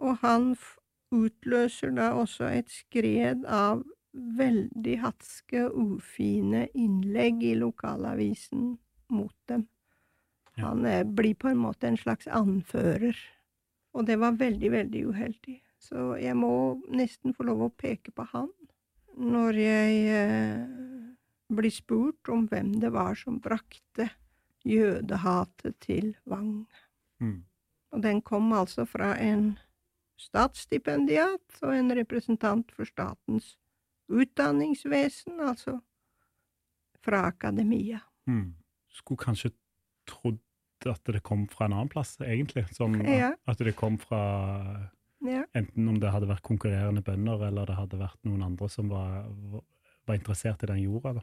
Og 0.00 0.22
han 0.22 0.54
utløser 1.14 1.94
da 1.96 2.12
også 2.18 2.50
et 2.50 2.72
skred 2.72 3.44
av 3.46 3.84
veldig 4.14 4.96
hatske 5.02 5.66
ufine 5.70 6.68
innlegg 6.78 7.42
i 7.42 7.54
lokalavisen 7.58 8.74
mot 9.10 9.34
dem. 9.50 9.66
Ja. 10.54 10.68
Han 10.68 10.84
er, 10.86 11.02
blir 11.04 11.34
på 11.34 11.50
en 11.50 11.62
måte 11.64 11.88
en 11.90 11.98
slags 11.98 12.28
anfører. 12.30 13.18
Og 13.94 14.06
det 14.06 14.18
var 14.22 14.38
veldig, 14.38 14.70
veldig 14.70 15.06
uheldig. 15.10 15.56
Så 15.82 16.14
jeg 16.18 16.36
må 16.38 16.52
nesten 16.94 17.34
få 17.34 17.46
lov 17.50 17.66
å 17.66 17.74
peke 17.74 18.14
på 18.14 18.26
han 18.32 18.50
når 19.14 19.58
jeg 19.60 19.98
eh, 20.10 20.62
blir 21.54 21.70
spurt 21.70 22.30
om 22.34 22.48
hvem 22.50 22.72
det 22.82 22.90
var 22.94 23.14
som 23.18 23.36
brakte 23.42 24.08
jødehatet 24.66 25.76
til 25.84 26.14
Vang. 26.26 26.64
Mm. 27.22 27.44
Og 27.94 28.02
den 28.02 28.22
kom 28.26 28.50
altså 28.56 28.88
fra 28.90 29.12
en 29.22 29.52
statsstipendiat 30.20 31.60
og 31.62 31.74
en 31.74 31.92
representant 31.96 32.70
for 32.74 32.88
statens 32.88 33.54
utdanningsvesen, 34.12 35.40
altså 35.40 35.78
fra 37.04 37.26
akademia. 37.28 38.00
Mm. 38.26 38.54
Skulle 38.94 39.20
kanskje 39.20 39.52
trodd 40.08 40.40
at 40.88 41.04
det 41.08 41.22
kom 41.24 41.46
fra 41.48 41.66
en 41.66 41.76
annen 41.76 41.88
plass, 41.92 42.16
egentlig. 42.20 42.66
Som 42.74 42.94
Ja. 43.00 43.34
at 43.46 43.58
det 43.58 43.76
kom 43.76 43.98
fra 43.98 44.90
Ja. 45.24 45.44
Enten 45.54 45.88
om 45.88 45.98
det 46.00 46.10
hadde 46.12 46.28
vært 46.28 46.42
konkurrerende 46.42 47.02
bønder, 47.02 47.46
eller 47.46 47.64
det 47.64 47.76
hadde 47.76 47.98
vært 47.98 48.18
noen 48.24 48.42
andre 48.42 48.68
som 48.68 48.88
var, 48.90 49.24
var 50.06 50.14
interessert 50.14 50.62
i 50.62 50.66
den 50.66 50.82
jorda. 50.82 51.14
da. 51.14 51.20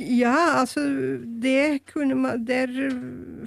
Ja, 0.00 0.60
altså, 0.60 0.80
det 1.26 1.78
kunne 1.90 2.14
man 2.14 2.44
Der 2.44 2.68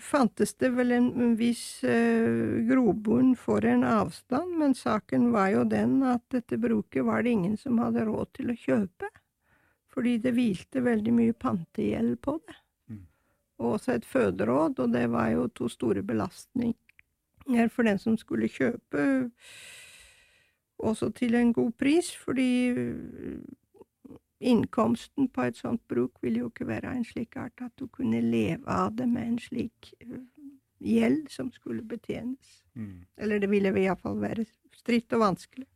fantes 0.03 0.53
det 0.59 0.73
vel 0.75 0.91
en, 0.91 1.05
en 1.15 1.35
viss 1.39 1.79
uh, 1.87 2.59
grobunn 2.67 3.37
for 3.39 3.63
en 3.63 3.85
avstand, 3.87 4.57
men 4.59 4.75
saken 4.75 5.29
var 5.31 5.53
jo 5.53 5.61
den 5.63 6.01
at 6.03 6.25
dette 6.33 6.59
bruket 6.59 7.05
var 7.07 7.23
det 7.23 7.37
ingen 7.37 7.55
som 7.57 7.79
hadde 7.79 8.03
råd 8.09 8.33
til 8.35 8.51
å 8.51 8.57
kjøpe. 8.65 9.07
Fordi 9.95 10.17
det 10.23 10.33
hvilte 10.35 10.83
veldig 10.83 11.13
mye 11.15 11.37
pantegjeld 11.39 12.19
på 12.19 12.35
det. 12.43 12.57
Mm. 12.91 13.05
Og 13.63 13.77
også 13.77 13.95
et 13.95 14.11
føderåd, 14.11 14.83
og 14.83 14.91
det 14.91 15.05
var 15.15 15.31
jo 15.31 15.47
to 15.55 15.71
store 15.71 16.03
belastning, 16.03 16.75
er 17.47 17.71
for 17.71 17.87
den 17.87 17.99
som 17.99 18.19
skulle 18.19 18.51
kjøpe, 18.51 19.07
også 20.83 21.13
til 21.15 21.39
en 21.39 21.55
god 21.55 21.71
pris, 21.79 22.11
fordi 22.11 22.51
innkomsten 24.41 25.29
på 25.29 25.45
et 25.47 25.57
sånt 25.57 25.81
bruk 25.89 26.19
ville 26.21 26.43
jo 26.43 26.49
ikke 26.51 26.67
være 26.67 26.95
en 26.95 27.05
slik 27.05 27.37
art 27.39 27.61
at 27.61 27.73
du 27.79 27.87
kunne 27.87 28.21
leve 28.21 28.65
av 28.67 28.95
det 28.97 29.07
med 29.09 29.27
en 29.27 29.39
slik 29.39 29.93
øh, 30.01 30.23
gjeld 30.81 31.29
som 31.29 31.51
skulle 31.53 31.83
betjenes. 31.85 32.63
Mm. 32.73 33.05
Eller 33.17 33.39
det 33.39 33.51
ville 33.51 33.73
iallfall 33.79 34.19
være 34.21 34.45
stritt 34.75 35.13
og 35.13 35.25
vanskelig. 35.25 35.67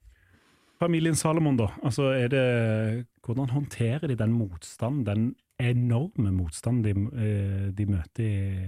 Familien 0.79 1.15
Salomon, 1.15 1.57
da. 1.57 1.69
Altså, 1.83 2.09
er 2.11 2.27
det, 2.27 3.05
hvordan 3.23 3.49
håndterer 3.49 4.07
de 4.07 4.17
den 4.19 4.33
motstanden, 4.35 5.05
den 5.05 5.35
enorme 5.59 6.31
motstanden 6.35 6.83
de, 6.83 7.21
eh, 7.21 7.69
de 7.77 7.85
møter 7.85 8.25
i, 8.25 8.67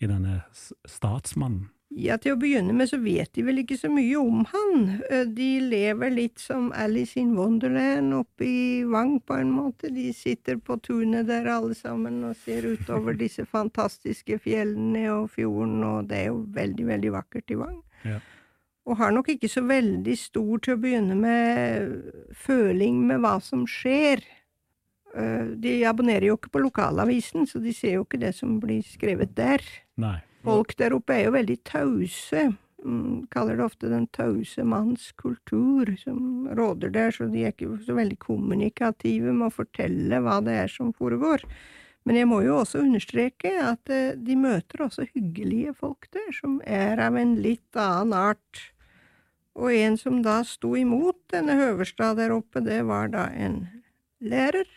i 0.00 0.08
denne 0.08 0.40
statsmannen? 0.88 1.68
Ja, 1.90 2.14
til 2.22 2.36
å 2.36 2.38
begynne 2.38 2.70
med 2.76 2.86
så 2.86 3.00
vet 3.02 3.32
de 3.34 3.42
vel 3.42 3.64
ikke 3.64 3.74
så 3.74 3.88
mye 3.90 4.14
om 4.20 4.44
han. 4.52 5.02
Eh, 5.10 5.24
De 5.26 5.48
lever 5.60 6.12
litt 6.14 6.38
som 6.38 6.68
Alice 6.72 7.18
in 7.18 7.32
Wonderland 7.34 8.14
oppe 8.14 8.46
i 8.46 8.84
Vang, 8.86 9.16
på 9.26 9.34
en 9.40 9.50
måte. 9.50 9.90
De 9.90 10.12
sitter 10.14 10.60
på 10.62 10.76
tunet 10.86 11.26
der 11.26 11.48
alle 11.50 11.74
sammen 11.74 12.22
og 12.28 12.36
ser 12.44 12.68
utover 12.70 13.18
disse 13.18 13.42
fantastiske 13.44 14.38
fjellene 14.38 15.08
og 15.16 15.32
fjorden, 15.34 15.82
og 15.82 16.06
det 16.12 16.20
er 16.22 16.28
jo 16.30 16.44
veldig, 16.54 16.86
veldig 16.92 17.12
vakkert 17.18 17.50
i 17.50 17.58
Vang. 17.58 17.82
Ja. 18.06 18.20
Og 18.86 18.96
har 18.96 19.10
nok 19.12 19.28
ikke 19.34 19.50
så 19.50 19.66
veldig 19.66 20.16
stor 20.18 20.62
til 20.62 20.78
å 20.78 20.80
begynne 20.80 21.18
med 21.18 22.30
føling 22.38 23.02
med 23.10 23.20
hva 23.26 23.40
som 23.42 23.66
skjer. 23.66 24.22
Eh, 25.10 25.54
De 25.58 25.80
abonnerer 25.90 26.30
jo 26.30 26.38
ikke 26.38 26.54
på 26.54 26.62
lokalavisen, 26.70 27.50
så 27.50 27.58
de 27.58 27.74
ser 27.74 27.98
jo 27.98 28.06
ikke 28.06 28.22
det 28.22 28.36
som 28.38 28.60
blir 28.62 28.86
skrevet 28.86 29.34
der. 29.34 29.66
Nei. 29.98 30.20
Folk 30.44 30.76
der 30.80 30.94
oppe 30.96 31.16
er 31.16 31.26
jo 31.26 31.34
veldig 31.36 31.58
tause. 31.68 32.46
Mm, 32.80 33.26
kaller 33.32 33.58
det 33.58 33.66
ofte 33.66 33.90
den 33.92 34.06
tause 34.14 34.64
manns 34.64 35.10
kultur 35.20 35.90
som 36.00 36.48
råder 36.56 36.92
der, 36.94 37.12
så 37.12 37.28
de 37.28 37.44
er 37.44 37.52
ikke 37.52 37.74
så 37.84 37.96
veldig 37.98 38.16
kommunikative 38.22 39.34
med 39.34 39.50
å 39.50 39.56
fortelle 39.58 40.22
hva 40.24 40.38
det 40.44 40.56
er 40.62 40.72
som 40.72 40.94
foregår. 40.96 41.44
Men 42.08 42.16
jeg 42.16 42.28
må 42.30 42.40
jo 42.40 42.56
også 42.62 42.80
understreke 42.80 43.52
at 43.60 43.92
eh, 43.92 44.16
de 44.16 44.36
møter 44.40 44.86
også 44.86 45.04
hyggelige 45.10 45.74
folk 45.76 46.08
der, 46.14 46.30
som 46.32 46.56
er 46.64 47.02
av 47.04 47.18
en 47.20 47.36
litt 47.44 47.76
annen 47.76 48.16
art. 48.16 48.62
Og 49.60 49.74
en 49.74 49.98
som 50.00 50.22
da 50.24 50.40
sto 50.48 50.72
imot 50.78 51.18
denne 51.34 51.58
Høverstad 51.58 52.16
der 52.16 52.32
oppe, 52.32 52.62
det 52.64 52.80
var 52.88 53.12
da 53.12 53.26
en 53.36 53.66
lærer 54.24 54.68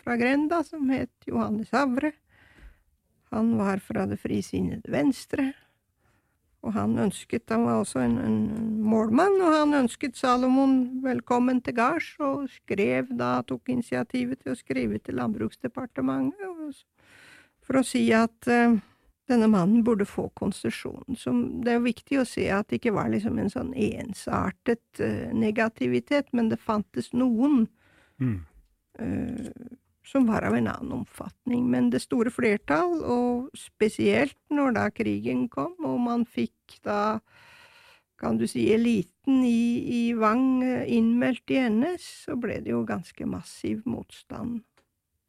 fra 0.00 0.16
Grenda 0.18 0.64
som 0.66 0.90
het 0.90 1.12
Johannes 1.28 1.70
Havre. 1.74 2.12
Han 3.30 3.56
var 3.58 3.78
fra 3.82 4.06
det 4.10 4.18
frisinnede 4.20 4.90
Venstre, 4.90 5.52
og 6.60 6.74
han 6.74 6.98
ønsket 6.98 7.48
Han 7.48 7.64
var 7.64 7.80
også 7.80 8.02
en, 8.02 8.18
en 8.18 8.82
målmann, 8.84 9.38
og 9.40 9.54
han 9.54 9.74
ønsket 9.74 10.18
Salomon 10.18 11.00
velkommen 11.04 11.62
til 11.64 11.74
gards, 11.78 12.12
og 12.20 12.48
skrev 12.52 13.08
da, 13.16 13.40
tok 13.46 13.70
initiativet 13.72 14.42
til 14.42 14.52
å 14.52 14.58
skrive 14.58 14.98
til 14.98 15.16
Landbruksdepartementet 15.20 16.84
for 17.64 17.78
å 17.78 17.86
si 17.86 18.02
at 18.12 18.48
uh, 18.50 18.74
denne 19.30 19.46
mannen 19.46 19.84
burde 19.86 20.04
få 20.08 20.26
konsesjon. 20.34 21.04
Det 21.62 21.72
er 21.72 21.84
viktig 21.84 22.18
å 22.18 22.26
se 22.26 22.48
at 22.50 22.68
det 22.68 22.80
ikke 22.80 22.96
var 22.96 23.12
liksom 23.12 23.38
en 23.38 23.52
sånn 23.52 23.70
ensartet 23.78 24.82
uh, 24.98 25.30
negativitet, 25.30 26.32
men 26.34 26.50
det 26.50 26.58
fantes 26.58 27.12
noen 27.14 27.68
Mm. 28.20 28.40
eh, 28.98 29.50
som 30.06 30.26
var 30.26 30.46
av 30.46 30.56
en 30.56 30.68
annen 30.70 30.92
omfatning. 31.00 31.66
Men 31.70 31.90
det 31.92 32.02
store 32.04 32.32
flertall, 32.32 33.00
og 33.04 33.50
spesielt 33.56 34.38
når 34.50 34.74
da 34.76 34.88
krigen 34.94 35.46
kom, 35.52 35.76
og 35.84 36.00
man 36.02 36.26
fikk 36.26 36.80
da, 36.86 37.20
kan 38.20 38.40
du 38.40 38.46
si, 38.50 38.66
eliten 38.74 39.44
i, 39.46 39.80
i 39.84 40.02
Vang 40.18 40.62
eh, 40.64 40.88
innmeldt 40.96 41.52
i 41.54 41.62
NS, 41.70 42.08
så 42.26 42.36
ble 42.40 42.60
det 42.64 42.74
jo 42.74 42.84
ganske 42.88 43.28
massiv 43.28 43.84
motstand. 43.88 44.60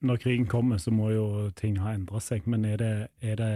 Når 0.02 0.18
krigen 0.18 0.48
kommer, 0.50 0.80
så 0.82 0.92
må 0.92 1.12
jo 1.14 1.26
ting 1.56 1.78
ha 1.84 1.94
endra 1.94 2.20
seg, 2.24 2.48
men 2.50 2.66
er 2.66 2.80
det, 2.82 2.94
er 3.22 3.36
det 3.38 3.52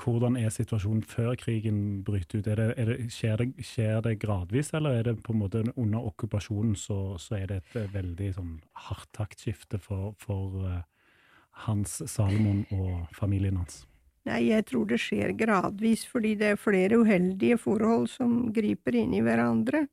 Hvordan 0.00 0.36
er 0.40 0.48
situasjonen 0.48 1.02
før 1.04 1.34
krigen 1.36 2.00
bryter 2.04 2.40
ut? 2.40 2.46
Er 2.48 2.56
det, 2.56 2.68
er 2.80 2.88
det, 2.88 3.10
skjer, 3.12 3.42
det, 3.42 3.66
skjer 3.66 4.00
det 4.06 4.14
gradvis, 4.22 4.72
eller 4.76 4.96
er 4.96 5.10
det 5.10 5.16
på 5.24 5.34
en 5.34 5.42
måte 5.42 5.64
under 5.74 6.06
okkupasjonen 6.08 6.72
så, 6.78 7.18
så 7.20 7.36
er 7.36 7.50
det 7.50 7.60
et 7.60 7.76
eh, 7.82 7.92
veldig 7.92 8.30
sånn 8.38 8.54
hardt 8.86 9.10
taktskifte 9.16 9.80
for, 9.82 10.14
for 10.22 10.64
eh, 10.64 10.82
Hans 11.66 12.00
Salomon 12.08 12.64
og 12.72 13.10
familien 13.16 13.60
hans? 13.60 13.84
Nei, 14.28 14.42
jeg 14.50 14.66
tror 14.68 14.88
det 14.88 15.00
skjer 15.00 15.32
gradvis, 15.36 16.04
fordi 16.08 16.34
det 16.40 16.54
er 16.54 16.60
flere 16.60 17.00
uheldige 17.00 17.56
forhold 17.60 18.08
som 18.12 18.52
griper 18.56 18.96
inn 19.00 19.14
i 19.16 19.22
hverandre. 19.24 19.86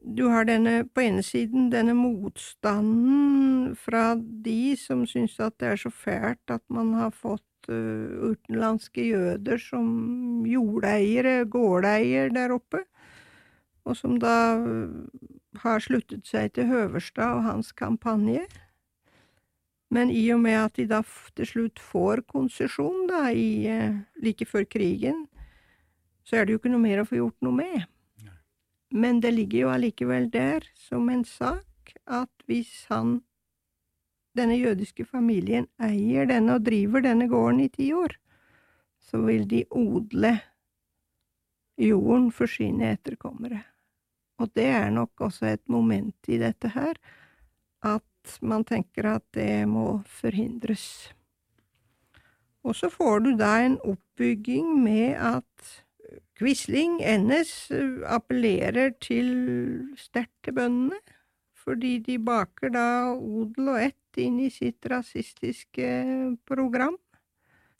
Du 0.00 0.30
har 0.32 0.46
denne, 0.48 0.86
på 0.88 1.02
ene 1.04 1.22
siden 1.26 1.68
denne 1.72 1.92
motstanden 1.94 3.74
fra 3.76 4.14
de 4.16 4.76
som 4.80 5.02
syns 5.06 5.36
at 5.42 5.58
det 5.60 5.74
er 5.74 5.82
så 5.82 5.92
fælt 5.92 6.54
at 6.54 6.62
man 6.72 6.94
har 6.96 7.12
fått 7.12 7.44
utenlandske 7.68 9.04
jøder 9.10 9.60
som 9.60 10.46
jordeiere, 10.48 11.44
gårdeier 11.44 12.32
der 12.32 12.54
oppe, 12.56 12.84
og 13.84 13.96
som 13.96 14.18
da 14.22 14.56
uh, 14.60 14.88
har 15.62 15.82
sluttet 15.82 16.28
seg 16.28 16.52
til 16.54 16.68
Høverstad 16.70 17.36
og 17.38 17.46
hans 17.48 17.72
kampanje. 17.72 18.46
Men 19.90 20.10
i 20.14 20.22
og 20.30 20.40
med 20.44 20.58
at 20.60 20.76
de 20.78 20.86
da 20.86 21.00
til 21.34 21.48
slutt 21.48 21.80
får 21.82 22.22
konsesjon, 22.30 23.08
da, 23.10 23.24
i, 23.34 23.66
eh, 23.66 23.96
like 24.22 24.46
før 24.46 24.62
krigen, 24.70 25.24
så 26.22 26.36
er 26.36 26.46
det 26.46 26.54
jo 26.54 26.60
ikke 26.60 26.70
noe 26.70 26.84
mer 26.84 27.02
å 27.02 27.08
få 27.08 27.18
gjort 27.18 27.42
noe 27.42 27.56
med. 27.58 27.88
Men 28.94 29.18
det 29.22 29.34
ligger 29.34 29.64
jo 29.64 29.72
allikevel 29.72 30.28
der 30.30 30.66
som 30.78 31.08
en 31.10 31.24
sak 31.26 31.94
at 32.06 32.30
hvis 32.46 32.86
han, 32.90 33.20
denne 34.36 34.56
jødiske 34.58 35.04
familien, 35.08 35.66
eier 35.82 36.28
denne 36.30 36.58
og 36.58 36.66
driver 36.66 37.02
denne 37.04 37.28
gården 37.30 37.64
i 37.64 37.70
ti 37.72 37.90
år, 37.96 38.14
så 39.10 39.22
vil 39.24 39.46
de 39.50 39.64
odle 39.70 40.36
jorden 41.80 42.30
for 42.32 42.50
sine 42.50 42.92
etterkommere. 42.94 43.62
Og 44.40 44.52
det 44.56 44.68
er 44.72 44.90
nok 44.94 45.26
også 45.26 45.50
et 45.50 45.64
moment 45.68 46.28
i 46.28 46.38
dette 46.40 46.70
her, 46.72 46.94
at 47.82 48.38
man 48.42 48.64
tenker 48.64 49.08
at 49.16 49.24
det 49.34 49.68
må 49.68 50.00
forhindres. 50.06 51.12
Og 52.64 52.76
så 52.76 52.90
får 52.92 53.22
du 53.24 53.30
da 53.40 53.54
en 53.64 53.78
oppbygging 53.80 54.74
med 54.82 55.16
at 55.16 55.70
Quisling, 56.40 57.00
NS, 57.04 57.70
appellerer 58.08 58.94
til 59.00 59.28
sterkt 60.00 60.32
til 60.44 60.56
bøndene, 60.56 60.96
fordi 61.52 61.98
de 62.00 62.16
baker 62.18 62.72
da 62.72 62.86
odel 63.12 63.68
og 63.74 63.82
ett 63.82 63.99
inn 64.18 64.40
i 64.42 64.50
sitt 64.50 64.86
rasistiske 64.90 65.90
program. 66.48 66.96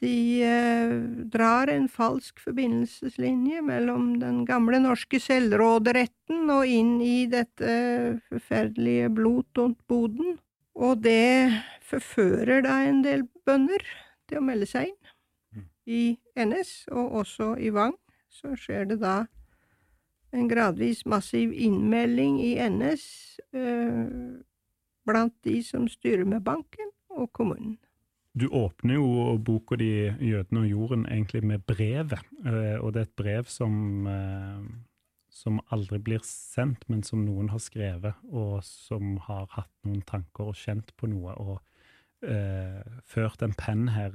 De 0.00 0.40
eh, 0.46 0.92
drar 1.28 1.68
en 1.68 1.88
falsk 1.92 2.38
forbindelseslinje 2.40 3.60
mellom 3.66 4.14
den 4.22 4.44
gamle 4.48 4.78
norske 4.80 5.20
selvråderetten 5.20 6.48
og 6.54 6.64
inn 6.64 6.94
i 7.04 7.26
dette 7.28 7.74
forferdelige 8.30 9.10
blot 9.12 9.60
og 9.60 9.76
boden. 9.90 10.38
Og 10.72 11.02
det 11.04 11.52
forfører 11.84 12.64
da 12.64 12.78
en 12.88 13.02
del 13.04 13.26
bønder 13.44 13.84
til 14.30 14.40
å 14.40 14.46
melde 14.46 14.70
seg 14.70 14.88
inn 14.88 15.66
i 15.90 16.02
NS, 16.38 16.88
og 16.94 17.20
også 17.24 17.52
i 17.60 17.72
Vang. 17.74 17.96
Så 18.30 18.54
skjer 18.56 18.86
det 18.88 19.00
da 19.02 19.24
en 20.32 20.48
gradvis 20.48 21.02
massiv 21.04 21.52
innmelding 21.52 22.38
i 22.40 22.54
NS 22.62 23.04
eh, 23.52 24.40
blant 25.10 25.34
de 25.46 25.60
som 25.66 25.86
styrer 25.90 26.24
med 26.28 26.44
banken 26.46 26.92
og 27.10 27.32
kommunen. 27.36 27.78
Du 28.32 28.46
åpner 28.46 28.94
jo 28.94 29.38
boka 29.42 29.76
di 29.76 30.06
'Jødene 30.06 30.60
og 30.60 30.70
jorden' 30.70 31.06
egentlig 31.10 31.42
med 31.44 31.58
brevet, 31.66 32.22
eh, 32.46 32.78
og 32.78 32.94
det 32.94 33.00
er 33.00 33.08
et 33.08 33.16
brev 33.16 33.44
som, 33.44 34.06
eh, 34.06 34.62
som 35.30 35.60
aldri 35.70 35.98
blir 35.98 36.20
sendt, 36.22 36.88
men 36.88 37.02
som 37.02 37.24
noen 37.24 37.48
har 37.48 37.58
skrevet, 37.58 38.14
og 38.30 38.64
som 38.64 39.16
har 39.16 39.46
hatt 39.50 39.72
noen 39.84 40.02
tanker 40.02 40.44
og 40.44 40.54
kjent 40.54 40.96
på 40.96 41.06
noe, 41.06 41.34
og 41.34 41.60
uh, 42.22 42.82
ført 43.04 43.42
en 43.42 43.54
penn 43.56 43.88
her. 43.88 44.10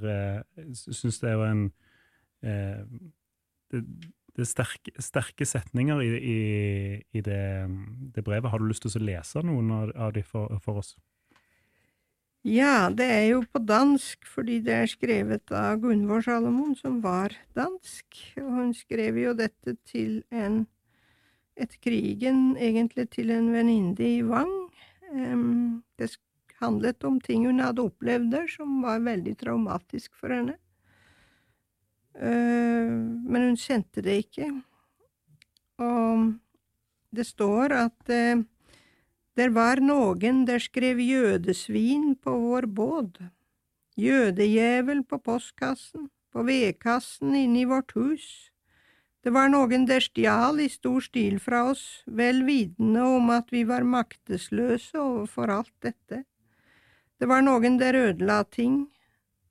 Jeg 0.56 0.76
Syns 0.76 1.18
det 1.18 1.30
er 1.30 1.34
jo 1.34 1.42
en 1.42 1.72
uh, 2.44 2.84
det, 3.72 3.82
det 4.36 4.44
er 4.44 4.48
sterke, 4.50 4.92
sterke 5.00 5.48
setninger 5.48 6.02
i, 6.04 6.08
i, 6.16 6.38
i 7.16 7.24
det, 7.24 7.42
det 8.12 8.24
brevet. 8.24 8.50
Har 8.52 8.60
du 8.60 8.68
lyst 8.68 8.84
til 8.84 9.00
å 9.00 9.06
lese 9.08 9.42
noen 9.46 9.72
av, 9.72 9.92
av 9.96 10.12
de 10.16 10.24
for, 10.26 10.58
for 10.64 10.82
oss? 10.82 10.94
Ja, 12.46 12.92
det 12.94 13.06
er 13.10 13.24
jo 13.32 13.40
på 13.50 13.58
dansk, 13.66 14.28
fordi 14.30 14.60
det 14.62 14.74
er 14.76 14.90
skrevet 14.92 15.50
av 15.50 15.80
Gunvor 15.82 16.22
Salomon, 16.22 16.76
som 16.78 17.00
var 17.02 17.34
dansk, 17.58 18.20
og 18.38 18.52
hun 18.60 18.70
skrev 18.76 19.18
jo 19.18 19.32
dette 19.34 19.74
til 19.88 20.20
en 20.30 20.66
etter 21.56 21.80
krigen, 21.80 22.52
egentlig 22.60 23.08
til 23.16 23.32
en 23.32 23.48
venninne 23.50 24.04
i 24.04 24.20
Vang. 24.22 24.52
Um, 25.10 25.82
det 25.98 26.12
handlet 26.60 27.02
om 27.08 27.18
ting 27.24 27.48
hun 27.48 27.64
hadde 27.64 27.82
opplevd 27.88 28.30
der, 28.34 28.46
som 28.52 28.78
var 28.84 29.02
veldig 29.02 29.34
traumatisk 29.40 30.14
for 30.20 30.34
henne. 30.36 30.54
Eh, 32.16 32.90
men 33.28 33.42
hun 33.42 33.56
kjente 33.60 34.02
det 34.04 34.16
ikke. 34.24 34.50
Og 35.82 36.32
det 37.12 37.26
står 37.28 37.72
at 37.76 38.12
uh, 38.12 38.44
der 39.36 39.52
var 39.52 39.82
noen 39.84 40.44
der 40.48 40.62
skrev 40.64 41.00
jødesvin 41.00 42.14
på 42.16 42.32
vår 42.40 42.66
båd, 42.72 43.18
jødejævel 43.96 45.02
på 45.04 45.18
postkassen, 45.18 46.08
på 46.32 46.44
vedkassen 46.48 47.34
inne 47.36 47.60
i 47.60 47.68
vårt 47.68 47.92
hus. 47.92 48.50
Det 49.24 49.32
var 49.34 49.50
noen 49.52 49.84
der 49.88 50.00
stjal 50.00 50.60
i 50.62 50.68
stor 50.72 51.04
stil 51.04 51.36
fra 51.42 51.66
oss, 51.72 52.02
vel 52.06 52.44
vitende 52.46 53.02
om 53.04 53.28
at 53.34 53.52
vi 53.52 53.64
var 53.68 53.84
maktesløse 53.84 54.96
overfor 54.96 55.52
alt 55.52 55.74
dette. 55.84 56.22
Det 57.20 57.28
var 57.28 57.44
noen 57.44 57.76
der 57.80 57.96
ødela 57.96 58.42
ting, 58.44 58.86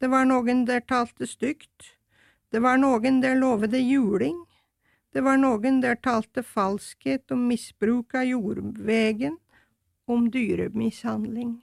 det 0.02 0.10
var 0.10 0.26
noen 0.26 0.66
der 0.66 0.82
talte 0.82 1.28
stygt, 1.30 1.95
det 2.56 2.62
var 2.64 2.80
noen 2.80 3.20
der 3.20 3.36
lovede 3.36 3.82
juling, 3.84 4.38
det 5.12 5.24
var 5.26 5.36
noen 5.40 5.82
der 5.84 5.98
talte 6.00 6.40
falskhet 6.44 7.32
om 7.36 7.48
misbruk 7.50 8.16
av 8.16 8.24
jordvegen, 8.30 9.36
om 10.08 10.30
dyremishandling. 10.32 11.58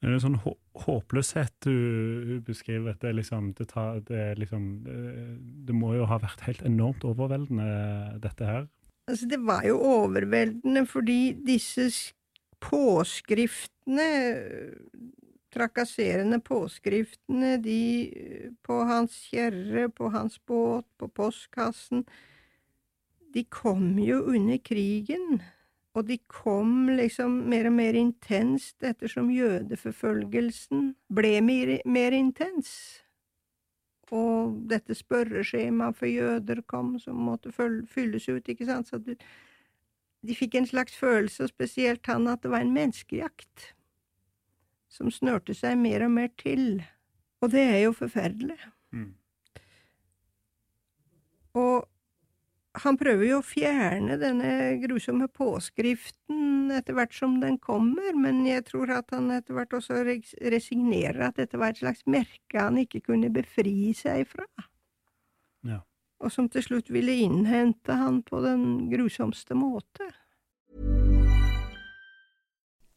Det 0.00 0.08
er 0.08 0.16
en 0.16 0.22
sånn 0.22 0.40
håpløshet 0.84 1.68
du 1.68 2.40
beskriver. 2.44 2.96
Det, 3.00 3.12
liksom, 3.16 3.52
det, 3.56 3.68
tar, 3.72 4.00
det, 4.08 4.38
liksom, 4.40 4.66
det, 4.84 5.76
må 5.76 5.94
jo 5.98 6.08
ha 6.08 6.20
vært 6.20 6.44
helt 6.44 6.64
enormt 6.64 7.04
overveldende, 7.08 7.68
dette 8.24 8.48
her. 8.48 8.66
Altså, 9.08 9.28
det 9.28 9.40
var 9.44 9.64
jo 9.68 9.76
overveldende 9.80 10.86
fordi 10.88 11.34
disse 11.44 11.90
påskriftene 12.64 14.08
trakasserende 15.54 16.40
påskriftene, 16.44 17.56
de 17.62 17.80
på 18.66 18.80
hans 18.88 19.16
kjerre, 19.30 19.88
på 19.88 20.10
hans 20.14 20.40
båt, 20.46 20.86
på 20.98 21.08
postkassen, 21.08 22.04
de 23.34 23.44
kom 23.50 23.98
jo 23.98 24.20
under 24.30 24.58
krigen, 24.62 25.40
og 25.94 26.06
de 26.10 26.18
kom 26.30 26.90
liksom 26.90 27.36
mer 27.50 27.68
og 27.70 27.76
mer 27.78 27.96
intenst 27.98 28.82
ettersom 28.86 29.30
jødeforfølgelsen 29.34 30.92
ble 31.14 31.38
mer, 31.42 31.76
mer 31.86 32.14
intens. 32.14 32.70
Og 34.14 34.58
dette 34.70 34.94
spørreskjemaet 34.94 35.98
for 35.98 36.10
jøder 36.10 36.62
kom, 36.70 36.96
som 37.02 37.22
måtte 37.26 37.54
fylles 37.54 38.28
ut, 38.28 38.50
ikke 38.50 38.66
sant, 38.68 38.90
så 38.90 39.00
de, 39.02 39.16
de 40.22 40.36
fikk 40.38 40.58
en 40.58 40.68
slags 40.70 40.98
følelse, 40.98 41.46
og 41.46 41.54
spesielt 41.54 42.06
han, 42.10 42.28
at 42.30 42.42
det 42.42 42.52
var 42.54 42.62
en 42.66 42.74
menneskejakt 42.74 43.72
som 44.94 45.10
snørte 45.10 45.56
seg 45.58 45.78
mer 45.80 46.06
og 46.06 46.14
mer 46.14 46.30
til. 46.40 46.78
Og 47.42 47.50
det 47.52 47.64
er 47.66 47.80
jo 47.84 47.96
forferdelig. 47.96 48.58
Mm. 48.94 49.10
Og 51.58 51.84
han 52.82 52.96
prøver 52.98 53.28
jo 53.28 53.38
å 53.38 53.46
fjerne 53.46 54.16
denne 54.18 54.50
grusomme 54.82 55.28
påskriften 55.30 56.72
etter 56.74 56.96
hvert 56.96 57.14
som 57.14 57.36
den 57.42 57.60
kommer, 57.62 58.16
men 58.18 58.42
jeg 58.48 58.64
tror 58.70 58.96
at 58.96 59.14
han 59.14 59.30
etter 59.34 59.54
hvert 59.54 59.76
også 59.78 60.00
resignerer 60.02 61.22
at 61.28 61.38
dette 61.38 61.60
var 61.60 61.74
et 61.74 61.82
slags 61.84 62.02
merke 62.10 62.58
han 62.58 62.80
ikke 62.82 63.04
kunne 63.12 63.30
befri 63.34 63.92
seg 63.94 64.26
fra. 64.30 64.48
Ja. 65.62 65.84
Og 66.18 66.34
som 66.34 66.50
til 66.50 66.66
slutt 66.66 66.90
ville 66.90 67.14
innhente 67.26 67.94
han 67.94 68.22
på 68.26 68.42
den 68.42 68.88
grusomste 68.90 69.54
måte. 69.58 70.10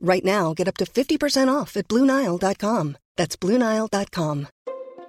Right 0.00 0.24
now, 0.24 0.54
get 0.54 0.68
up 0.68 0.76
to 0.76 0.84
50% 0.84 1.48
off 1.48 1.76
at 1.76 1.88
BlueNile.com. 1.88 2.98
That's 3.16 3.36
BlueNile.com. 3.36 4.48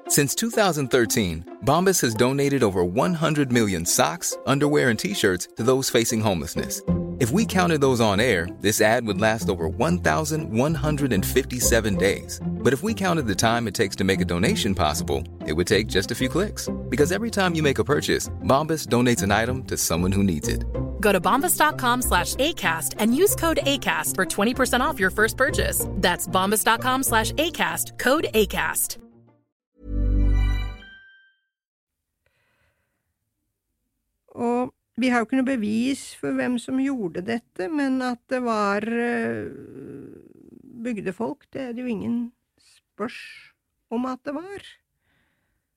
Since 0.08 0.36
2013, 0.36 1.58
Bombas 1.66 2.02
has 2.02 2.14
donated 2.14 2.64
over 2.64 2.84
100 2.84 3.52
million 3.52 3.86
socks, 3.86 4.38
underwear, 4.46 4.90
and 4.90 4.98
t 4.98 5.14
shirts 5.14 5.50
to 5.58 5.64
those 5.64 5.90
facing 5.90 6.22
homelessness 6.22 6.82
if 7.20 7.32
we 7.32 7.48
counted 7.48 7.82
those 7.82 8.00
on 8.00 8.20
air, 8.20 8.48
this 8.62 8.80
ad 8.80 9.08
would 9.08 9.20
last 9.20 9.50
over 9.50 9.68
1,157 9.68 11.96
days. 11.96 12.40
But 12.46 12.74
if 12.74 12.84
we 12.84 12.94
counted 12.94 13.26
the 13.26 13.34
time 13.34 13.68
it 13.68 13.74
takes 13.74 13.96
to 13.96 14.04
make 14.04 14.22
a 14.22 14.26
donation 14.26 14.76
possible, 14.76 15.24
it 15.48 15.54
would 15.54 15.66
take 15.66 15.88
just 15.88 16.12
a 16.12 16.16
few 16.16 16.30
clicks. 16.30 16.70
Because 16.90 17.12
every 17.12 17.32
time 17.32 17.56
you 17.56 17.64
make 17.64 17.80
a 17.80 17.84
purchase, 17.84 18.30
Bombas 18.44 18.88
donates 18.88 19.24
an 19.24 19.32
item 19.32 19.64
to 19.64 19.76
someone 19.78 20.12
who 20.12 20.22
needs 20.22 20.48
it. 20.48 20.64
Go 21.08 21.14
to 21.14 21.22
bombas.com 21.22 22.02
slash 22.02 22.36
ACAST 22.36 22.96
and 23.00 23.16
use 23.16 23.34
code 23.34 23.60
ACAST 23.64 24.14
for 24.16 24.26
20% 24.26 24.82
off 24.82 25.00
your 25.00 25.10
first 25.10 25.38
purchase. 25.38 25.88
That's 26.04 26.28
bombas.com 26.28 27.04
slash 27.04 27.32
ACAST, 27.32 27.98
code 27.98 28.28
ACAST. 28.34 28.98
Og 34.36 34.74
Vi 34.98 35.12
har 35.14 35.22
jo 35.22 35.28
ikke 35.28 35.38
noe 35.38 35.46
bevis 35.46 36.04
for 36.18 36.34
hvem 36.34 36.56
som 36.58 36.80
gjorde 36.82 37.22
dette, 37.22 37.68
men 37.70 38.02
at 38.02 38.18
det 38.34 38.40
var 38.42 38.82
uh, 38.82 39.46
bygdefolk, 40.84 41.46
det 41.54 41.62
er 41.62 41.76
det 41.78 41.86
jo 41.86 41.92
ingen 41.92 42.16
spørs 42.58 43.20
om 43.94 44.10
at 44.10 44.24
det 44.26 44.34
var. 44.34 44.66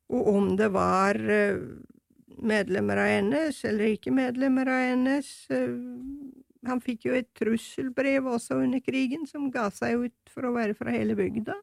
Og 0.09 0.31
om 0.33 0.49
det 0.57 0.71
var 0.73 1.21
uh, 1.21 1.61
medlemmer 2.43 3.01
av 3.01 3.11
NS 3.27 3.65
eller 3.71 3.95
ikke 3.95 4.13
medlemmer 4.15 4.69
av 4.71 4.99
NS 5.01 5.31
uh, 5.53 5.77
Han 6.69 6.83
fikk 6.85 7.07
jo 7.09 7.15
et 7.17 7.31
trusselbrev 7.39 8.27
også 8.29 8.59
under 8.61 8.83
krigen 8.85 9.27
som 9.29 9.49
ga 9.53 9.69
seg 9.73 10.07
ut 10.07 10.33
for 10.33 10.49
å 10.49 10.55
være 10.57 10.77
fra 10.77 10.93
hele 10.93 11.17
bygda. 11.17 11.57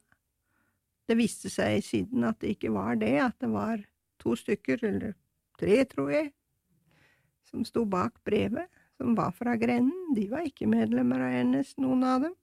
Det 1.08 1.16
viste 1.16 1.50
seg 1.52 1.84
siden 1.86 2.26
at 2.26 2.40
det 2.42 2.56
ikke 2.56 2.72
var 2.74 2.98
det, 2.98 3.14
at 3.22 3.36
det 3.40 3.52
var 3.52 3.78
to 4.18 4.34
stykker, 4.36 4.82
eller 4.84 5.14
tre, 5.58 5.78
tror 5.88 6.10
jeg, 6.12 6.32
som 7.46 7.62
sto 7.64 7.84
bak 7.88 8.18
brevet, 8.26 8.66
som 8.98 9.14
var 9.16 9.30
fra 9.38 9.54
grenden. 9.56 10.12
de 10.18 10.26
var 10.28 10.44
ikke 10.44 10.66
medlemmer 10.68 11.22
av 11.28 11.38
NS, 11.46 11.76
noen 11.78 12.02
av 12.04 12.26
dem. 12.26 12.34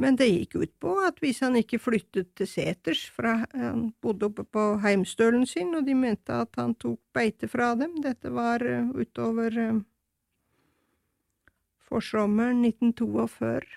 Men 0.00 0.16
det 0.16 0.30
gikk 0.30 0.56
ut 0.56 0.72
på 0.80 0.94
at 1.04 1.18
hvis 1.20 1.42
han 1.44 1.58
ikke 1.60 1.80
flyttet 1.82 2.30
til 2.38 2.48
seters, 2.48 3.04
fra 3.12 3.42
han 3.52 3.90
bodde 4.00 4.30
oppe 4.30 4.46
på 4.48 4.64
heimstølen 4.80 5.44
sin, 5.48 5.74
og 5.76 5.84
de 5.86 5.96
mente 5.98 6.32
at 6.32 6.56
han 6.56 6.72
tok 6.80 7.00
beite 7.12 7.48
fra 7.50 7.74
dem, 7.76 7.98
dette 8.04 8.32
var 8.32 8.64
uh, 8.64 8.88
utover 8.96 9.58
uh, 9.60 9.82
forsommeren 11.92 12.64
1942, 12.64 13.68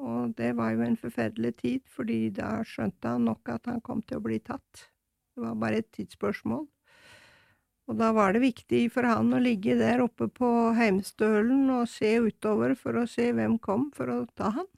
og 0.00 0.36
det 0.38 0.54
var 0.56 0.76
jo 0.76 0.86
en 0.86 0.98
forferdelig 1.00 1.56
tid, 1.58 1.82
fordi 1.90 2.22
da 2.38 2.60
skjønte 2.64 3.16
han 3.16 3.26
nok 3.26 3.50
at 3.50 3.66
han 3.68 3.82
kom 3.84 4.04
til 4.06 4.20
å 4.20 4.24
bli 4.24 4.38
tatt. 4.44 4.86
Det 5.34 5.42
var 5.42 5.58
bare 5.58 5.82
et 5.82 5.90
tidsspørsmål. 5.96 6.68
Og 7.90 7.98
da 7.98 8.12
var 8.14 8.32
det 8.32 8.44
viktig 8.44 8.84
for 8.94 9.02
han 9.08 9.34
å 9.34 9.42
ligge 9.42 9.74
der 9.80 9.98
oppe 10.04 10.28
på 10.30 10.48
heimstølen 10.78 11.66
og 11.74 11.88
se 11.90 12.20
utover 12.22 12.76
for 12.78 13.00
å 13.00 13.08
se 13.10 13.32
hvem 13.34 13.58
kom 13.58 13.88
for 13.96 14.12
å 14.14 14.20
ta 14.38 14.52
han. 14.60 14.68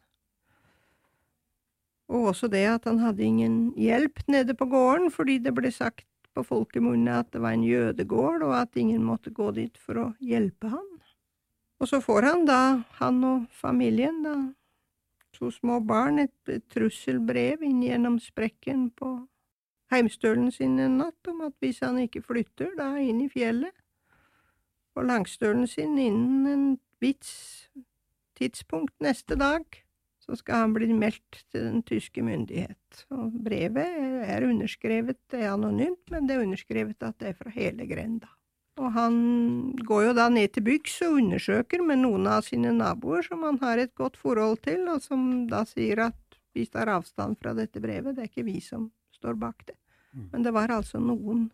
Og 2.13 2.33
også 2.33 2.49
det 2.53 2.67
at 2.69 2.85
han 2.89 3.01
hadde 3.01 3.25
ingen 3.25 3.59
hjelp 3.81 4.21
nede 4.29 4.55
på 4.55 4.69
gården, 4.69 5.11
fordi 5.11 5.39
det 5.41 5.55
ble 5.57 5.71
sagt 5.73 6.05
på 6.37 6.45
folkemunne 6.45 7.19
at 7.23 7.33
det 7.33 7.41
var 7.41 7.57
en 7.57 7.65
jødegård, 7.65 8.45
og 8.45 8.57
at 8.61 8.77
ingen 8.77 9.05
måtte 9.05 9.33
gå 9.33 9.51
dit 9.57 9.79
for 9.81 10.01
å 10.01 10.07
hjelpe 10.21 10.69
han. 10.73 10.89
Og 11.81 11.89
så 11.89 12.01
får 12.05 12.29
han 12.29 12.45
da, 12.47 12.61
han 13.01 13.25
og 13.27 13.47
familien, 13.59 14.21
da, 14.23 14.37
to 15.33 15.51
små 15.51 15.81
barn, 15.81 16.21
et, 16.23 16.53
trusselbrev 16.71 17.65
inn 17.67 17.83
gjennom 17.83 18.21
sprekken 18.23 18.91
på 18.97 19.15
heimstølen 19.93 20.53
sin 20.53 20.79
en 20.81 21.01
natt 21.01 21.29
om 21.29 21.43
at 21.49 21.57
hvis 21.61 21.83
han 21.85 21.99
ikke 22.05 22.23
flytter 22.25 22.77
da 22.79 22.95
inn 23.01 23.25
i 23.25 23.31
fjellet, 23.33 23.75
og 24.97 25.09
langstølen 25.09 25.67
sin 25.67 25.97
innen 25.99 26.47
en 26.47 26.67
vits 27.01 27.33
tidspunkt 28.37 28.95
neste 29.01 29.37
dag, 29.41 29.65
så 30.33 30.39
skal 30.41 30.63
han 30.65 30.73
bli 30.73 30.87
meldt 30.97 31.43
til 31.53 31.67
den 31.67 31.83
tyske 31.85 32.23
myndighet. 32.25 33.03
Og 33.13 33.35
brevet 33.45 33.99
er 34.25 34.47
underskrevet, 34.47 35.19
det 35.29 35.43
er 35.43 35.53
anonymt, 35.53 36.07
men 36.09 36.25
det 36.29 36.39
er 36.39 36.47
underskrevet 36.47 37.05
at 37.05 37.19
det 37.21 37.33
er 37.33 37.37
fra 37.37 37.53
hele 37.53 37.85
grenda. 37.91 38.31
Og 38.81 38.95
han 38.95 39.17
går 39.85 40.07
jo 40.07 40.13
da 40.17 40.31
ned 40.33 40.55
til 40.55 40.65
byggs 40.65 40.95
og 41.05 41.19
undersøker 41.21 41.85
med 41.85 42.01
noen 42.01 42.31
av 42.33 42.47
sine 42.47 42.73
naboer 42.73 43.27
som 43.27 43.45
han 43.45 43.61
har 43.61 43.83
et 43.83 43.93
godt 43.99 44.17
forhold 44.17 44.63
til, 44.65 44.87
og 44.89 45.05
som 45.05 45.45
da 45.51 45.67
sier 45.69 46.07
at 46.09 46.39
vi 46.57 46.65
tar 46.65 46.89
avstand 46.89 47.37
fra 47.41 47.53
dette 47.57 47.81
brevet, 47.85 48.17
det 48.17 48.25
er 48.25 48.33
ikke 48.33 48.49
vi 48.49 48.61
som 48.65 48.89
står 49.13 49.37
bak 49.41 49.67
det. 49.69 49.77
Mm. 50.17 50.31
Men 50.33 50.47
det 50.49 50.55
var 50.57 50.73
altså 50.73 51.01
noen. 51.01 51.51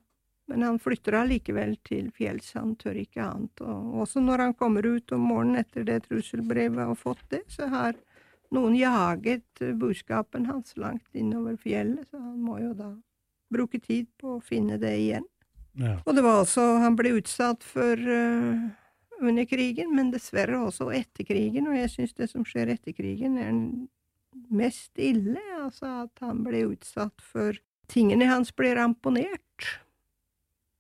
Men 0.49 0.63
han 0.65 0.79
flytter 0.81 1.19
allikevel 1.19 1.75
til 1.85 2.09
fjells, 2.17 2.55
han 2.57 2.73
tør 2.81 2.97
ikke 3.03 3.21
annet. 3.27 3.61
Og 3.61 4.05
også 4.07 4.23
når 4.25 4.47
han 4.47 4.55
kommer 4.57 4.87
ut 4.87 5.13
om 5.13 5.27
morgenen 5.29 5.61
etter 5.61 5.85
det 5.85 6.05
trusselbrevet 6.07 6.87
og 6.87 6.97
fått 7.03 7.27
det, 7.35 7.43
så 7.53 7.69
har 7.69 7.99
noen 8.55 8.77
jaget 8.79 9.63
budskapen 9.81 10.47
hans 10.49 10.77
langt 10.81 11.09
innover 11.17 11.59
fjellet, 11.61 12.09
så 12.11 12.21
han 12.21 12.39
må 12.41 12.59
jo 12.63 12.73
da 12.77 12.93
bruke 13.53 13.81
tid 13.81 14.09
på 14.21 14.37
å 14.37 14.45
finne 14.45 14.79
det 14.81 14.95
igjen. 15.01 15.27
Ja. 15.79 15.99
Og 16.05 16.17
det 16.17 16.25
var 16.25 16.41
også 16.43 16.63
Han 16.83 16.97
ble 16.99 17.13
utsatt 17.21 17.63
for 17.63 17.95
uh, 17.95 18.65
under 19.21 19.47
krigen, 19.47 19.93
men 19.95 20.11
dessverre 20.11 20.59
også 20.65 20.91
etter 20.97 21.27
krigen, 21.29 21.69
og 21.71 21.79
jeg 21.79 21.93
syns 21.93 22.17
det 22.19 22.31
som 22.33 22.45
skjer 22.47 22.75
etter 22.75 22.97
krigen, 22.97 23.39
er 23.39 23.55
mest 24.51 24.99
ille. 24.99 25.43
Altså 25.61 26.05
at 26.05 26.25
han 26.25 26.43
ble 26.47 26.67
utsatt 26.73 27.23
for 27.23 27.57
Tingene 27.89 28.27
hans 28.29 28.51
ble 28.53 28.75
ramponert. 28.77 29.69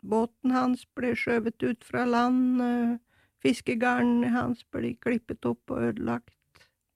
Båten 0.04 0.52
hans 0.52 0.84
ble 0.96 1.14
skjøvet 1.16 1.64
ut 1.64 1.84
fra 1.84 2.04
land, 2.04 2.60
eh, 2.60 2.98
fiskegarnene 3.40 4.28
hans 4.34 4.60
ble 4.74 4.92
klippet 5.00 5.48
opp 5.48 5.72
og 5.72 5.86
ødelagt. 5.88 6.36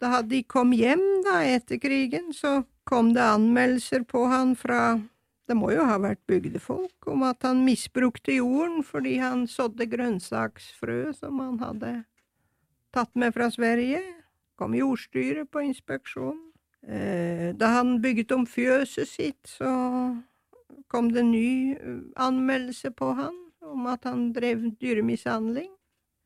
Da 0.03 0.19
de 0.27 0.43
kom 0.43 0.73
hjem 0.75 1.03
da 1.23 1.45
etter 1.47 1.79
krigen, 1.79 2.33
så 2.35 2.65
kom 2.85 3.13
det 3.15 3.23
anmeldelser 3.23 4.03
på 4.09 4.27
han 4.27 4.57
fra 4.59 4.99
det 5.51 5.57
må 5.59 5.73
jo 5.75 5.85
ha 5.87 5.99
vært 6.01 6.23
bygdefolk, 6.31 7.07
om 7.11 7.25
at 7.27 7.43
han 7.47 7.65
misbrukte 7.67 8.35
jorden 8.39 8.83
fordi 8.87 9.19
han 9.21 9.45
sådde 9.51 9.89
grønnsaksfrø 9.91 11.13
som 11.19 11.43
han 11.43 11.59
hadde 11.61 11.93
tatt 12.95 13.13
med 13.19 13.35
fra 13.35 13.51
Sverige. 13.51 14.01
Kom 14.59 14.75
jordstyret 14.79 15.51
på 15.51 15.65
inspeksjon. 15.67 16.39
Eh, 16.83 17.53
da 17.59 17.75
han 17.77 18.01
bygget 18.03 18.33
om 18.33 18.47
fjøset 18.47 19.09
sitt, 19.09 19.43
så 19.47 19.71
kom 20.89 21.13
det 21.13 21.27
ny 21.27 21.75
eh, 21.75 22.01
anmeldelse 22.17 22.91
på 22.97 23.13
han 23.19 23.39
om 23.63 23.87
at 23.93 24.07
han 24.09 24.31
drev 24.33 24.65
dyremishandling. 24.81 25.71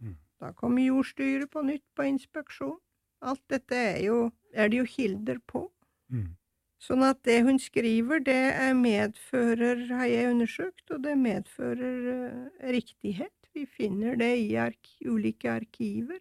Mm. 0.00 0.16
Da 0.40 0.52
kom 0.52 0.78
jordstyret 0.78 1.50
på 1.50 1.64
nytt 1.66 1.84
på 1.96 2.08
inspeksjon. 2.08 2.78
Alt 3.24 3.42
dette 3.52 3.76
er, 3.76 4.00
jo, 4.04 4.18
er 4.52 4.68
det 4.68 4.82
jo 4.82 4.88
kilder 4.90 5.40
på. 5.48 5.66
Mm. 6.12 6.34
Sånn 6.82 7.02
at 7.06 7.22
det 7.26 7.40
hun 7.46 7.58
skriver, 7.58 8.20
det 8.22 8.74
medfører, 8.78 9.86
har 9.96 10.06
jeg 10.10 10.30
undersøkt, 10.34 10.84
og 10.92 11.02
det 11.06 11.16
medfører 11.18 12.08
uh, 12.12 12.66
riktighet. 12.76 13.32
Vi 13.56 13.64
finner 13.66 14.18
det 14.20 14.34
i 14.42 14.50
ark 14.60 14.90
ulike 15.08 15.48
arkiver. 15.50 16.20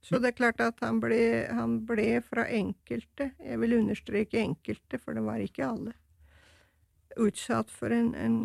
Så 0.00 0.20
det 0.22 0.30
er 0.30 0.38
klart 0.38 0.60
at 0.62 0.78
han 0.80 1.00
ble, 1.02 1.48
han 1.50 1.80
ble 1.84 2.20
fra 2.24 2.46
enkelte, 2.54 3.32
jeg 3.42 3.60
vil 3.60 3.80
understreke 3.80 4.38
enkelte, 4.40 5.00
for 5.02 5.18
det 5.18 5.24
var 5.26 5.42
ikke 5.42 5.66
alle, 5.66 5.94
utsatt 7.18 7.72
for 7.74 7.92
en, 7.92 8.12
en 8.14 8.38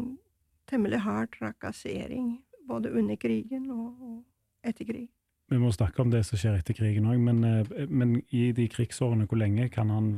temmelig 0.67 1.03
hard 1.05 1.29
trakassering, 1.37 2.39
både 2.67 2.91
under 2.91 3.19
krigen 3.21 3.69
og, 3.71 4.01
og 4.01 4.65
etter 4.67 4.89
krig. 4.89 5.11
Vi 5.53 5.61
må 5.61 5.69
snakke 5.75 6.01
om 6.01 6.09
det 6.09 6.23
som 6.25 6.39
skjer 6.41 6.57
etter 6.57 6.73
krigen 6.73 7.05
òg, 7.11 7.19
men, 7.21 7.43
eh, 7.45 7.85
men, 7.85 8.17
i 8.33 8.47
de 8.57 8.65
krigsårene, 8.71 9.27
hvor 9.29 9.37
lenge, 9.37 9.69
han, 9.77 10.09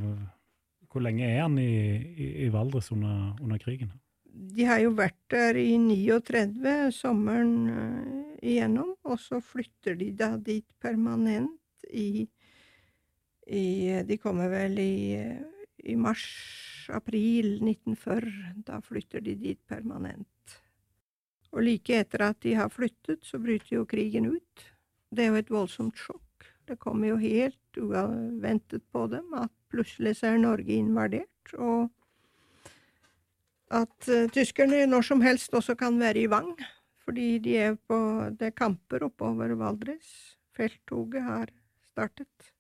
hvor 0.92 1.04
lenge 1.04 1.28
er 1.28 1.42
han 1.42 1.60
i, 1.60 1.76
i, 2.16 2.32
i 2.46 2.50
Valdres 2.54 2.92
under, 2.96 3.34
under 3.44 3.60
krigen? 3.60 3.92
de 4.36 4.68
har 4.68 4.82
jo 4.84 4.92
vært 4.98 5.20
der 5.32 5.58
i 5.60 5.76
39, 5.80 6.92
sommeren 6.96 7.54
uh, 7.72 8.24
igjennom, 8.44 8.96
og 9.08 9.20
så 9.22 9.40
flytter 9.44 9.98
de 10.00 10.12
da 10.18 10.34
dit 10.36 10.68
permanent 10.82 11.88
i, 11.88 12.26
i 13.48 13.66
De 14.08 14.18
kommer 14.20 14.52
vel 14.52 14.80
i, 14.82 15.22
i 15.86 15.96
mars-april 16.00 17.60
1940. 17.62 18.64
Da 18.68 18.82
flytter 18.84 19.24
de 19.24 19.38
dit 19.40 19.62
permanent. 19.70 20.58
Og 21.56 21.64
like 21.64 22.02
etter 22.02 22.26
at 22.28 22.42
de 22.44 22.56
har 22.58 22.74
flyttet, 22.74 23.24
så 23.24 23.40
bryter 23.40 23.78
jo 23.78 23.86
krigen 23.88 24.28
ut. 24.34 24.66
Det 25.12 25.26
er 25.26 25.34
jo 25.34 25.42
et 25.42 25.52
voldsomt 25.52 26.00
sjokk. 26.00 26.48
Det 26.66 26.80
kommer 26.82 27.14
jo 27.14 27.20
helt 27.22 27.78
uventet 27.78 28.84
på 28.92 29.06
dem 29.12 29.36
at 29.38 29.52
plutselig 29.70 30.16
så 30.20 30.34
er 30.34 30.42
Norge 30.42 30.74
invadert. 30.74 31.54
og 31.58 31.92
at 33.74 34.10
uh, 34.10 34.28
tyskerne 34.30 34.84
når 34.86 35.08
som 35.08 35.22
helst 35.26 35.54
også 35.58 35.76
kan 35.76 35.98
være 36.00 36.26
i 36.26 36.30
Vang, 36.30 36.54
fordi 37.06 37.38
de 37.42 37.56
er 37.58 37.78
på 37.90 37.98
det 38.38 38.52
er 38.52 38.58
kamper 38.58 39.08
oppover 39.08 39.56
Valdres. 39.58 40.38
Felttoget 40.56 41.24
har 41.24 41.50
startet. 41.90 42.52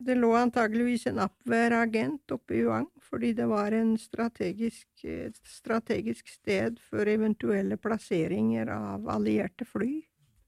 Det 0.00 0.16
lå 0.16 0.30
antageligvis 0.38 1.06
en 1.10 1.20
Abwehr-agent 1.20 2.32
oppe 2.32 2.56
i 2.56 2.62
Vang, 2.64 2.88
fordi 3.04 3.34
det 3.36 3.48
var 3.50 3.74
strategisk, 4.00 4.88
et 5.04 5.36
strategisk 5.44 6.28
sted 6.28 6.78
for 6.80 7.04
eventuelle 7.04 7.76
plasseringer 7.76 8.70
av 8.72 9.10
allierte 9.12 9.66
fly. 9.68 9.98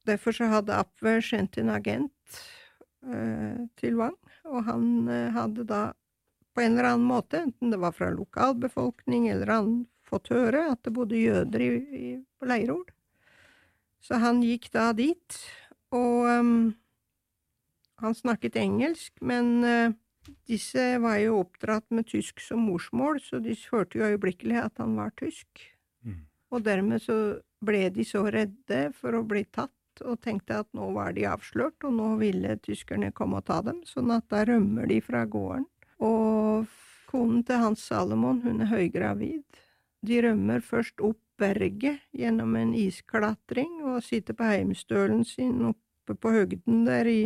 Derfor 0.08 0.34
så 0.34 0.48
hadde 0.50 0.76
Apve 0.76 1.18
sendt 1.22 1.58
en 1.60 1.70
agent 1.70 2.38
uh, 3.06 3.62
til 3.78 3.98
Wang, 4.00 4.18
og 4.48 4.64
han 4.66 4.86
uh, 5.08 5.30
hadde 5.34 5.66
da 5.68 5.82
på 6.52 6.64
en 6.64 6.74
eller 6.74 6.90
annen 6.92 7.08
måte, 7.08 7.44
enten 7.46 7.72
det 7.72 7.80
var 7.80 7.94
fra 7.96 8.10
lokalbefolkning 8.12 9.30
eller 9.32 9.54
han 9.54 9.70
fått 10.04 10.28
høre 10.34 10.66
at 10.74 10.82
det 10.84 10.92
bodde 10.92 11.16
jøder 11.16 11.64
i, 11.64 11.70
i, 11.96 12.10
på 12.36 12.48
Leirol. 12.50 12.84
Så 14.02 14.18
han 14.20 14.42
gikk 14.44 14.68
da 14.74 14.90
dit, 14.96 15.38
og 15.94 16.26
um, 16.28 16.72
han 18.02 18.16
snakket 18.18 18.58
engelsk, 18.60 19.14
men 19.22 19.62
disse 20.46 20.82
var 21.02 21.18
jo 21.22 21.40
oppdratt 21.42 21.88
med 21.94 22.08
tysk 22.10 22.42
som 22.42 22.62
morsmål, 22.66 23.20
så 23.22 23.40
de 23.42 23.54
hørte 23.70 23.98
jo 23.98 24.10
øyeblikkelig 24.12 24.58
at 24.66 24.82
han 24.82 24.94
var 24.98 25.14
tysk. 25.18 25.62
Mm. 26.04 26.24
Og 26.52 26.64
dermed 26.66 27.02
så 27.02 27.16
ble 27.64 27.88
de 27.94 28.06
så 28.06 28.24
redde 28.26 28.84
for 28.98 29.16
å 29.18 29.24
bli 29.26 29.44
tatt 29.50 29.74
og 30.06 30.20
tenkte 30.24 30.60
at 30.62 30.68
nå 30.76 30.90
var 30.96 31.14
de 31.16 31.26
avslørt, 31.30 31.78
og 31.86 31.96
nå 31.96 32.08
ville 32.20 32.56
tyskerne 32.64 33.12
komme 33.16 33.40
og 33.40 33.46
ta 33.48 33.60
dem, 33.66 33.82
sånn 33.88 34.12
at 34.14 34.28
da 34.32 34.44
rømmer 34.48 34.88
de 34.90 35.00
fra 35.04 35.24
gården. 35.24 35.66
Og 36.02 36.70
konen 37.10 37.42
til 37.46 37.60
Hans 37.62 37.84
Salomon, 37.88 38.42
hun 38.44 38.64
er 38.64 38.72
høygravid. 38.72 39.62
De 40.02 40.22
rømmer 40.24 40.64
først 40.64 41.02
opp 41.04 41.20
berget 41.42 42.02
gjennom 42.14 42.56
en 42.58 42.74
isklatring 42.76 43.80
og 43.86 44.02
sitter 44.06 44.36
på 44.36 44.46
heimstølen 44.46 45.24
sin 45.26 45.62
oppe 45.72 46.16
på 46.18 46.32
høgden 46.34 46.84
der 46.86 47.08
i 47.08 47.20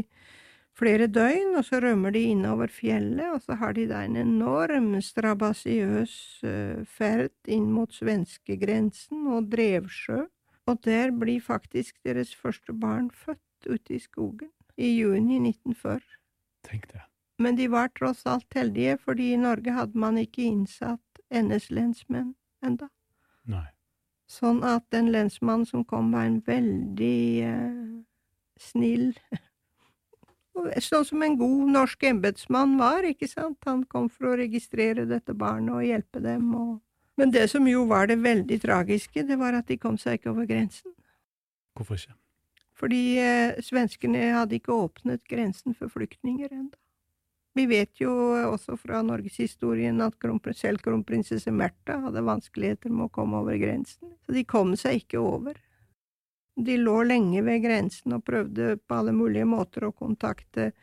flere 0.76 1.08
døgn, 1.08 1.54
og 1.56 1.64
så 1.64 1.80
rømmer 1.80 2.12
de 2.12 2.22
innover 2.32 2.72
fjellet, 2.72 3.30
og 3.32 3.40
så 3.44 3.56
har 3.60 3.76
de 3.76 3.86
da 3.88 4.02
en 4.04 4.18
enorm 4.20 4.90
strabasiøs 5.00 6.16
uh, 6.44 6.82
ferd 6.98 7.32
inn 7.48 7.70
mot 7.72 7.92
svenskegrensen 7.96 9.24
og 9.32 9.48
Drevsjø, 9.52 10.26
og 10.66 10.82
der 10.84 11.12
blir 11.14 11.40
faktisk 11.40 11.96
deres 12.04 12.34
første 12.34 12.72
barn 12.72 13.10
født 13.10 13.66
ute 13.66 13.94
i 13.94 13.98
skogen 14.02 14.50
i 14.76 14.92
juni 14.98 15.38
1940. 15.38 16.02
Tenk 16.66 16.88
det. 16.92 17.02
Men 17.38 17.56
de 17.56 17.68
var 17.68 17.88
tross 17.88 18.24
alt 18.26 18.54
heldige, 18.54 18.96
fordi 18.98 19.32
i 19.32 19.40
Norge 19.40 19.72
hadde 19.72 19.98
man 19.98 20.18
ikke 20.18 20.46
innsatt 20.48 21.20
NS-lensmenn 21.30 22.34
enda. 22.64 22.88
Nei. 23.44 23.66
Sånn 24.26 24.64
at 24.66 24.86
den 24.90 25.12
lensmannen 25.14 25.66
som 25.68 25.84
kom, 25.86 26.10
var 26.14 26.26
en 26.26 26.40
veldig 26.46 27.18
eh, 27.46 27.82
snill 28.58 29.12
Sånn 30.80 31.04
som 31.04 31.22
en 31.22 31.34
god 31.36 31.70
norsk 31.74 32.06
embetsmann 32.08 32.78
var, 32.80 33.04
ikke 33.04 33.28
sant? 33.28 33.58
Han 33.68 33.82
kom 33.92 34.08
for 34.08 34.30
å 34.30 34.38
registrere 34.40 35.04
dette 35.04 35.34
barnet 35.36 35.74
og 35.74 35.84
hjelpe 35.84 36.22
dem. 36.24 36.46
Og... 36.56 36.70
Men 37.16 37.32
det 37.32 37.48
som 37.48 37.66
jo 37.68 37.86
var 37.88 38.10
det 38.10 38.18
veldig 38.20 38.60
tragiske, 38.62 39.24
det 39.24 39.38
var 39.40 39.56
at 39.56 39.68
de 39.70 39.78
kom 39.80 39.96
seg 39.98 40.18
ikke 40.18 40.32
over 40.34 40.48
grensen. 40.48 40.92
Hvorfor 41.76 41.96
ikke? 41.96 42.16
Fordi 42.76 43.02
eh, 43.22 43.60
svenskene 43.64 44.34
hadde 44.36 44.58
ikke 44.58 44.74
åpnet 44.74 45.24
grensen 45.28 45.76
for 45.76 45.92
flyktninger 45.92 46.52
ennå. 46.52 46.76
Vi 47.56 47.64
vet 47.64 48.02
jo 48.02 48.10
også 48.36 48.74
fra 48.76 48.98
norgeshistorien 49.00 50.02
at 50.04 50.18
selv 50.52 50.82
kronprinsesse 50.84 51.48
Märtha 51.50 51.96
hadde 52.02 52.20
vanskeligheter 52.20 52.92
med 52.92 53.06
å 53.06 53.14
komme 53.14 53.38
over 53.40 53.56
grensen, 53.56 54.12
så 54.26 54.32
de 54.36 54.42
kom 54.44 54.74
seg 54.76 55.00
ikke 55.00 55.22
over. 55.24 55.56
De 56.56 56.76
lå 56.76 56.98
lenge 57.08 57.40
ved 57.46 57.62
grensen 57.64 58.12
og 58.12 58.26
prøvde 58.28 58.76
på 58.76 58.98
alle 58.98 59.16
mulige 59.16 59.48
måter 59.48 59.88
å 59.88 59.92
kontakte 59.96 60.74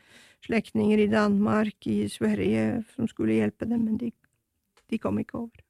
slektninger 0.48 0.98
i 0.98 1.12
Danmark, 1.14 1.78
i 1.86 2.10
Sverige, 2.10 2.82
som 2.96 3.08
skulle 3.08 3.38
hjelpe 3.38 3.70
dem, 3.70 3.86
men 3.86 4.02
de, 4.02 4.10
de 4.90 4.98
kom 4.98 5.22
ikke 5.22 5.44
over. 5.46 5.63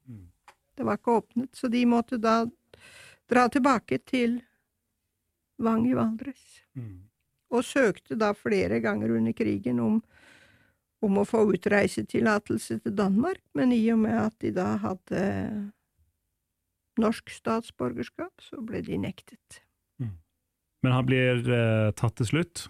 Mm. 0.74 0.78
Det 0.78 0.88
var 0.90 0.98
ikke 1.00 1.18
åpnet, 1.20 1.56
så 1.56 1.68
de 1.68 1.86
måtte 1.86 2.18
da 2.18 2.44
dra 3.30 3.48
tilbake 3.50 4.00
til 4.10 4.42
Vang 5.62 5.86
i 5.88 5.94
Valdres. 5.94 6.64
Mm. 6.76 7.10
Og 7.54 7.64
søkte 7.64 8.18
da 8.18 8.34
flere 8.34 8.80
ganger 8.82 9.14
under 9.14 9.36
krigen 9.38 9.80
om, 9.80 10.02
om 11.04 11.20
å 11.22 11.26
få 11.26 11.46
utreisetillatelse 11.54 12.80
til 12.82 12.96
Danmark, 12.98 13.44
men 13.54 13.72
i 13.72 13.84
og 13.94 14.02
med 14.08 14.18
at 14.18 14.40
de 14.42 14.52
da 14.56 14.74
hadde 14.82 15.22
norsk 16.98 17.30
statsborgerskap, 17.30 18.34
så 18.42 18.62
ble 18.62 18.82
de 18.86 18.98
nektet. 18.98 19.64
Men 20.84 20.92
han 20.92 21.06
blir 21.08 21.46
eh, 21.48 21.92
tatt 21.96 22.18
til 22.20 22.28
slutt. 22.28 22.66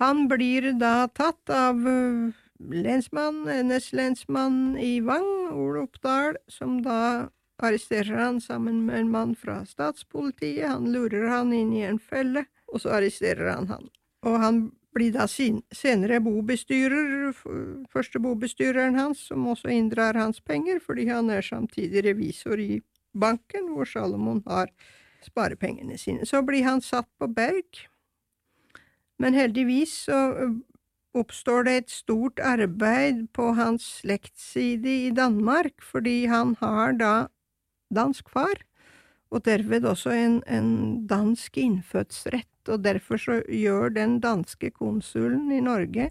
Han 0.00 0.24
blir 0.30 0.70
da 0.80 1.10
tatt 1.12 1.52
av 1.52 1.76
uh, 1.84 2.32
lensmann, 2.72 3.42
NS-lensmann 3.44 4.78
i 4.80 4.94
Vang, 5.04 5.52
Ole 5.52 5.84
Oppdal, 5.84 6.38
som 6.48 6.78
da 6.86 7.28
arresterer 7.62 8.16
han 8.16 8.40
sammen 8.40 8.84
med 8.86 9.00
en 9.00 9.10
mann 9.10 9.36
fra 9.36 9.60
statspolitiet. 9.66 10.68
Han 10.68 10.90
lurer 10.92 11.28
han 11.28 11.52
inn 11.52 11.72
i 11.76 11.84
en 11.86 11.98
felle, 11.98 12.44
og 12.72 12.82
så 12.82 12.96
arresterer 12.98 13.52
han 13.52 13.68
han. 13.70 13.88
Og 14.26 14.38
han 14.40 14.60
blir 14.94 15.12
da 15.14 15.26
senere 15.30 16.20
bobestyrer, 16.24 17.30
første 17.92 18.22
bobestyreren 18.22 18.98
hans, 18.98 19.22
som 19.30 19.46
også 19.52 19.70
inndrar 19.70 20.18
hans 20.18 20.40
penger, 20.40 20.80
fordi 20.82 21.06
han 21.10 21.30
er 21.30 21.46
samtidig 21.46 22.04
revisor 22.08 22.58
i 22.58 22.80
banken, 23.12 23.70
hvor 23.74 23.86
Salomon 23.86 24.42
har 24.48 24.72
sparepengene 25.24 25.98
sine. 25.98 26.26
Så 26.26 26.42
blir 26.42 26.66
han 26.66 26.82
satt 26.82 27.08
på 27.20 27.28
Berg, 27.30 27.86
men 29.20 29.36
heldigvis 29.36 29.94
så 30.08 30.18
oppstår 31.14 31.66
det 31.66 31.74
et 31.76 31.92
stort 31.92 32.40
arbeid 32.42 33.26
på 33.34 33.50
hans 33.58 33.84
slektsside 34.00 34.92
i 35.08 35.10
Danmark, 35.14 35.82
fordi 35.82 36.24
han 36.30 36.54
har 36.60 36.94
da 36.98 37.14
dansk 37.94 38.30
far, 38.32 38.62
og 39.30 39.44
derved 39.46 39.86
også 39.86 40.14
en, 40.14 40.40
en 40.50 41.06
dansk 41.06 41.58
innfødsrett, 41.60 42.48
og 42.68 42.82
derfor 42.84 43.20
så 43.20 43.40
gjør 43.46 43.94
den 43.94 44.18
danske 44.22 44.72
konsulen 44.74 45.50
i 45.54 45.62
Norge 45.64 46.10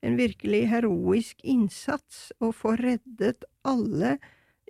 en 0.00 0.16
virkelig 0.16 0.64
heroisk 0.70 1.42
innsats 1.44 2.30
og 2.40 2.54
får 2.56 2.82
reddet 2.84 3.44
alle 3.68 4.16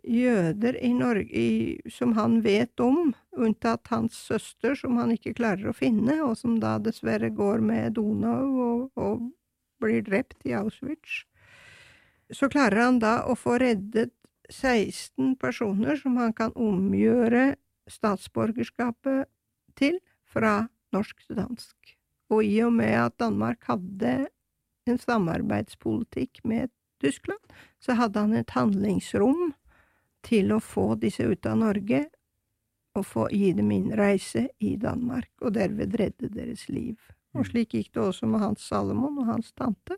jøder 0.03 0.79
i 0.81 0.93
Norge 0.97 1.29
i, 1.37 1.81
som 1.93 2.15
han 2.17 2.41
vet 2.43 2.81
om, 2.81 3.13
unntatt 3.37 3.91
hans 3.93 4.17
søster, 4.17 4.75
som 4.75 4.97
han 4.99 5.13
ikke 5.15 5.37
klarer 5.37 5.71
å 5.71 5.77
finne, 5.77 6.17
og 6.25 6.39
som 6.41 6.57
da 6.63 6.79
dessverre 6.83 7.31
går 7.37 7.61
med 7.65 7.99
Donau 7.99 8.47
og, 8.65 8.87
og 8.97 9.29
blir 9.81 10.03
drept 10.07 10.41
i 10.49 10.57
Auschwitz. 10.57 11.25
Så 12.33 12.49
klarer 12.51 12.87
han 12.87 13.01
da 13.03 13.21
å 13.29 13.37
få 13.37 13.59
reddet 13.61 14.15
16 14.51 15.37
personer 15.41 15.97
som 15.97 16.19
han 16.21 16.35
kan 16.37 16.53
omgjøre 16.59 17.55
statsborgerskapet 17.91 19.29
til 19.79 19.99
fra 20.31 20.69
norsk 20.95 21.25
til 21.27 21.39
dansk. 21.39 21.97
Og 22.31 22.45
i 22.47 22.61
og 22.63 22.75
med 22.75 22.95
at 22.99 23.19
Danmark 23.19 23.65
hadde 23.67 24.29
en 24.91 24.99
samarbeidspolitikk 24.99 26.45
med 26.45 26.71
Tyskland, 27.01 27.41
så 27.81 27.97
hadde 27.99 28.21
han 28.21 28.37
et 28.37 28.55
handlingsrom 28.55 29.53
til 30.27 30.53
å 30.53 30.61
få 30.61 30.95
disse 31.01 31.25
ut 31.25 31.47
av 31.49 31.59
Norge 31.63 32.05
og 32.99 33.07
få 33.07 33.29
gi 33.33 33.53
dem 33.57 33.71
innreise 33.73 34.49
i 34.59 34.75
Danmark, 34.81 35.31
og 35.41 35.55
derved 35.55 35.95
redde 35.99 36.31
deres 36.35 36.67
liv. 36.69 36.99
Og 37.39 37.47
slik 37.47 37.77
gikk 37.77 37.93
det 37.95 38.03
også 38.03 38.27
med 38.27 38.43
Hans 38.43 38.67
Salomon 38.67 39.21
og 39.23 39.31
hans 39.31 39.53
tante. 39.55 39.97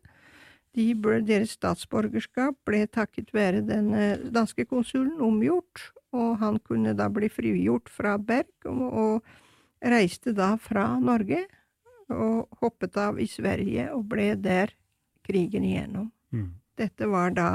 De 0.77 0.87
ble, 0.97 1.21
deres 1.29 1.53
statsborgerskap 1.59 2.57
ble 2.65 2.87
takket 2.89 3.33
være 3.37 3.61
den 3.69 3.93
eh, 3.97 4.23
danske 4.33 4.65
konsulen 4.69 5.21
omgjort, 5.21 5.91
og 6.17 6.39
han 6.41 6.59
kunne 6.65 6.95
da 6.97 7.09
bli 7.13 7.29
frigjort 7.33 7.93
fra 7.93 8.17
Berg, 8.17 8.53
og, 8.69 8.87
og 8.93 9.91
reiste 9.93 10.33
da 10.37 10.55
fra 10.61 10.87
Norge, 11.01 11.45
og 12.13 12.49
hoppet 12.61 12.97
av 13.01 13.21
i 13.21 13.29
Sverige, 13.29 13.91
og 13.93 14.07
ble 14.09 14.33
der 14.41 14.73
krigen 15.25 15.65
igjennom. 15.65 16.11
Mm. 16.33 16.51
Dette 16.81 17.09
var 17.09 17.33
da 17.37 17.49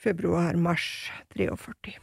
februar-mars 0.00 1.10
43. 1.34 1.98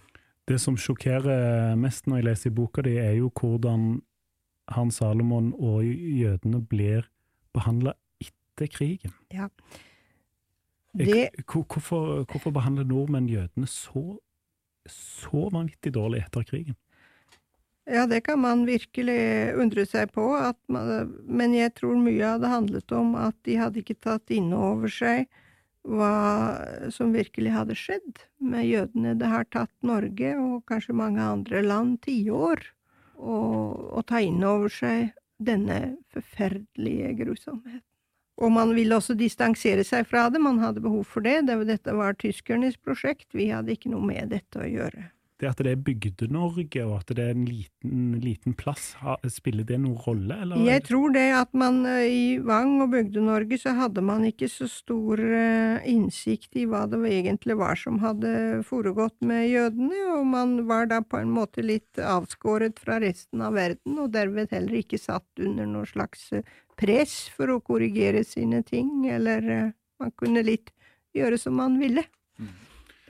Det 0.48 0.58
som 0.60 0.78
sjokkerer 0.80 1.78
mest 1.80 2.08
når 2.10 2.20
jeg 2.20 2.28
leser 2.28 2.52
i 2.52 2.56
boka 2.56 2.84
di, 2.86 2.98
er 3.00 3.16
jo 3.20 3.30
hvordan 3.32 4.02
Hans 4.76 5.00
Salomon 5.00 5.52
og 5.58 5.86
jødene 5.86 6.62
blir 6.68 7.08
behandla 7.56 7.94
etter 8.24 8.72
krigen. 8.72 9.14
Ja. 9.34 9.50
Det, 10.98 11.30
Hvorfor, 11.48 12.26
hvorfor 12.28 12.52
behandler 12.52 12.84
nordmenn 12.84 13.30
jødene 13.32 13.68
så, 13.68 14.18
så 14.92 15.48
vanvittig 15.54 15.94
dårlig 15.96 16.26
etter 16.26 16.44
krigen? 16.48 16.76
ja, 17.92 18.06
det 18.08 18.22
kan 18.22 18.40
man 18.40 18.66
virkelig 18.66 19.54
undre 19.60 19.86
seg 19.90 20.12
på, 20.16 20.26
man, 20.72 21.14
men 21.26 21.56
jeg 21.58 21.74
tror 21.80 21.98
mye 22.00 22.36
av 22.36 22.44
det 22.44 22.52
handlet 22.52 22.94
om 22.96 23.16
at 23.20 23.36
de 23.48 23.58
hadde 23.60 23.82
ikke 23.82 24.00
tatt 24.04 24.34
inn 24.34 24.52
over 24.56 24.92
seg 24.92 25.26
hva 25.82 26.14
som 26.94 27.14
virkelig 27.16 27.56
hadde 27.56 27.76
skjedd 27.78 28.22
med 28.38 28.68
jødene. 28.70 29.16
Det 29.18 29.32
har 29.32 29.48
tatt 29.50 29.74
Norge, 29.82 30.36
og 30.38 30.62
kanskje 30.70 30.94
mange 30.94 31.24
andre 31.26 31.64
land, 31.66 31.98
tiår 32.06 32.62
å 33.18 33.40
å 33.92 34.02
ta 34.08 34.22
inn 34.24 34.44
over 34.46 34.70
seg 34.72 35.12
denne 35.42 35.98
forferdelige 36.14 37.16
grusomheten. 37.24 37.91
Og 38.40 38.52
man 38.54 38.76
ville 38.76 38.96
også 38.96 39.16
distansere 39.18 39.84
seg 39.88 40.08
fra 40.10 40.28
det, 40.32 40.42
man 40.42 40.62
hadde 40.64 40.84
behov 40.84 41.04
for 41.10 41.26
det. 41.26 41.42
det 41.50 41.58
dette 41.70 41.96
var 41.98 42.18
tyskernes 42.20 42.78
prosjekt, 42.80 43.30
vi 43.38 43.52
hadde 43.52 43.76
ikke 43.76 43.92
noe 43.92 44.06
med 44.06 44.32
dette 44.34 44.62
å 44.62 44.70
gjøre. 44.70 45.10
Det 45.42 45.50
at 45.50 45.62
det 45.66 45.72
er 45.74 45.80
Bygde-Norge, 45.82 46.84
og 46.86 47.00
at 47.00 47.12
det 47.18 47.24
er 47.24 47.32
en 47.34 47.48
liten, 47.50 48.02
liten 48.22 48.54
plass, 48.54 48.92
spiller 49.34 49.66
det 49.66 49.80
noen 49.82 49.98
rolle, 50.06 50.36
eller? 50.44 50.62
Jeg 50.68 50.84
tror 50.86 51.16
det 51.16 51.24
at 51.34 51.50
man 51.58 51.80
eh, 51.90 52.04
i 52.06 52.26
Vang 52.46 52.76
og 52.84 52.92
Bygde-Norge 52.94 53.58
så 53.58 53.74
hadde 53.80 54.04
man 54.06 54.28
ikke 54.28 54.46
så 54.52 54.70
stor 54.70 55.18
eh, 55.18 55.82
innsikt 55.90 56.62
i 56.62 56.68
hva 56.70 56.84
det 56.92 57.02
egentlig 57.10 57.58
var 57.58 57.80
som 57.82 57.98
hadde 58.04 58.62
foregått 58.70 59.18
med 59.26 59.48
jødene, 59.50 60.04
og 60.20 60.30
man 60.30 60.60
var 60.70 60.92
da 60.94 61.02
på 61.02 61.18
en 61.24 61.34
måte 61.34 61.66
litt 61.66 61.98
avskåret 61.98 62.78
fra 62.82 63.02
resten 63.02 63.42
av 63.42 63.58
verden, 63.58 63.98
og 63.98 64.14
derved 64.14 64.54
heller 64.54 64.84
ikke 64.84 65.02
satt 65.02 65.42
under 65.42 65.66
noe 65.74 65.90
slags 65.90 66.30
eh, 66.38 66.46
press 66.82 67.28
for 67.36 67.54
å 67.54 67.62
korrigere 67.64 68.26
sine 68.28 68.64
ting, 68.66 69.06
eller 69.10 69.48
eh, 69.50 69.72
man 70.02 70.14
kunne 70.18 70.44
litt 70.46 70.74
gjøre 71.16 71.38
som 71.38 71.60
man 71.60 71.78
ville. 71.82 72.04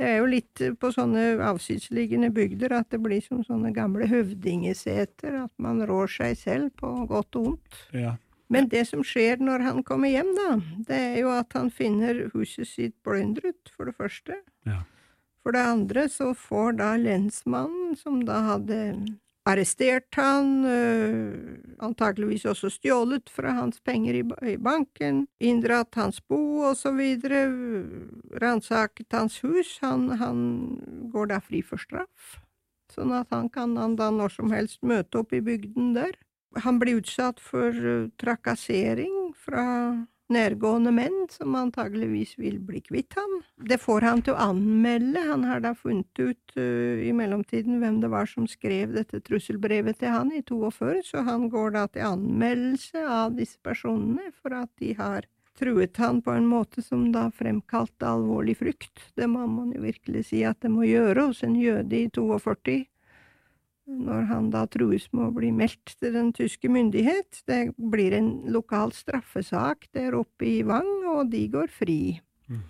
Det 0.01 0.07
er 0.07 0.17
jo 0.17 0.29
litt 0.31 0.61
eh, 0.63 0.73
på 0.73 0.89
sånne 0.95 1.37
avsidesliggende 1.45 2.31
bygder 2.33 2.73
at 2.79 2.89
det 2.93 3.01
blir 3.03 3.21
som 3.21 3.43
sånne 3.45 3.73
gamle 3.75 4.07
høvdingeseter, 4.09 5.43
at 5.43 5.53
man 5.61 5.83
rår 5.87 6.09
seg 6.09 6.37
selv 6.39 6.71
på 6.81 6.89
godt 7.09 7.37
og 7.37 7.47
vondt. 7.47 7.81
Ja. 7.93 8.15
Men 8.51 8.67
det 8.71 8.83
som 8.89 9.03
skjer 9.05 9.39
når 9.39 9.63
han 9.63 9.83
kommer 9.87 10.11
hjem, 10.11 10.33
da, 10.35 10.47
det 10.89 10.97
er 10.97 11.19
jo 11.21 11.29
at 11.31 11.53
han 11.55 11.69
finner 11.71 12.25
huset 12.33 12.67
sitt 12.67 12.97
plyndret, 13.05 13.71
for 13.77 13.87
det 13.87 13.95
første. 13.95 14.41
Ja. 14.67 14.81
For 15.41 15.55
det 15.55 15.61
andre 15.69 16.07
så 16.11 16.33
får 16.37 16.75
da 16.81 16.89
lensmannen, 16.99 17.95
som 17.97 18.19
da 18.27 18.41
hadde 18.49 18.81
arrestert 19.49 20.15
han, 20.15 20.65
øh, 20.65 21.57
antakeligvis 21.81 22.45
også 22.45 22.69
stjålet 22.69 23.29
fra 23.29 23.55
hans 23.57 23.79
penger 23.81 24.19
i, 24.21 24.57
banken, 24.57 25.25
inndratt 25.39 25.95
hans 25.95 26.21
bo 26.21 26.73
videre, 26.97 27.47
ransaket 28.41 29.11
hans 29.11 29.39
hus, 29.43 29.77
han, 29.81 30.09
han 30.21 31.09
går 31.13 31.33
da 31.33 31.39
fri 31.39 31.61
for 31.61 31.81
straff. 31.81 32.37
Sånn 32.91 33.13
at 33.15 33.31
han 33.31 33.49
kan 33.49 33.77
han 33.79 33.95
da 33.95 34.11
når 34.11 34.35
som 34.35 34.51
helst 34.51 34.81
møte 34.83 35.23
opp 35.23 35.33
i 35.33 35.41
bygden 35.41 35.93
der. 35.95 36.13
Han 36.61 36.79
blir 36.79 36.99
utsatt 36.99 37.39
for 37.39 37.71
øh, 37.71 38.09
trakassering 38.19 39.31
fra 39.39 39.65
nærgående 40.31 40.93
menn 40.95 41.17
som 41.31 41.55
antageligvis 41.59 42.37
vil 42.39 42.59
bli 42.63 42.81
kvitt 42.85 43.17
ham. 43.19 43.37
Det 43.57 43.77
får 43.81 44.07
han 44.07 44.23
til 44.25 44.35
å 44.35 44.47
anmelde. 44.49 45.25
Han 45.27 45.45
har 45.47 45.63
da 45.63 45.73
funnet 45.77 46.21
ut 46.21 46.55
uh, 46.57 47.01
i 47.03 47.11
mellomtiden 47.15 47.81
hvem 47.81 47.99
det 48.03 48.11
var 48.13 48.29
som 48.29 48.47
skrev 48.49 48.95
dette 48.95 49.21
trusselbrevet 49.27 50.01
til 50.01 50.15
han 50.15 50.31
i 50.35 50.41
42, 50.41 51.03
så 51.11 51.25
han 51.27 51.49
går 51.51 51.75
da 51.77 51.85
til 51.91 52.07
anmeldelse 52.13 53.05
av 53.05 53.37
disse 53.37 53.59
personene 53.63 54.31
for 54.41 54.57
at 54.63 54.71
de 54.81 54.95
har 54.97 55.29
truet 55.59 55.97
han 55.97 56.21
på 56.21 56.31
en 56.31 56.47
måte 56.47 56.81
som 56.81 57.11
da 57.13 57.27
fremkalte 57.35 58.07
alvorlig 58.07 58.57
frykt. 58.57 59.03
Det 59.15 59.27
må 59.29 59.45
man 59.47 59.73
jo 59.75 59.83
virkelig 59.83 60.25
si 60.31 60.43
at 60.47 60.61
det 60.63 60.71
må 60.73 60.87
gjøre 60.87 61.27
hos 61.29 61.43
en 61.45 61.57
jøde 61.59 61.97
i 61.99 62.07
42. 62.09 62.79
når 63.85 64.21
han 64.29 64.49
da 64.53 64.65
trues 64.69 65.13
med 65.13 65.27
å 65.27 65.31
bli 65.35 65.51
meldt 65.55 65.95
til 65.99 66.13
den 66.15 66.31
tyske 66.35 66.69
myndighet. 66.71 67.43
Det 67.47 67.73
blir 67.77 68.13
en 68.17 68.29
lokal 68.53 68.91
straffesak 68.95 69.87
der 69.95 70.15
oppe 70.17 70.45
i 70.47 70.63
Vang, 70.67 71.05
og 71.11 71.31
de 71.33 71.47
går 71.51 71.67
fri. 71.73 72.21
Mm. 72.47 72.61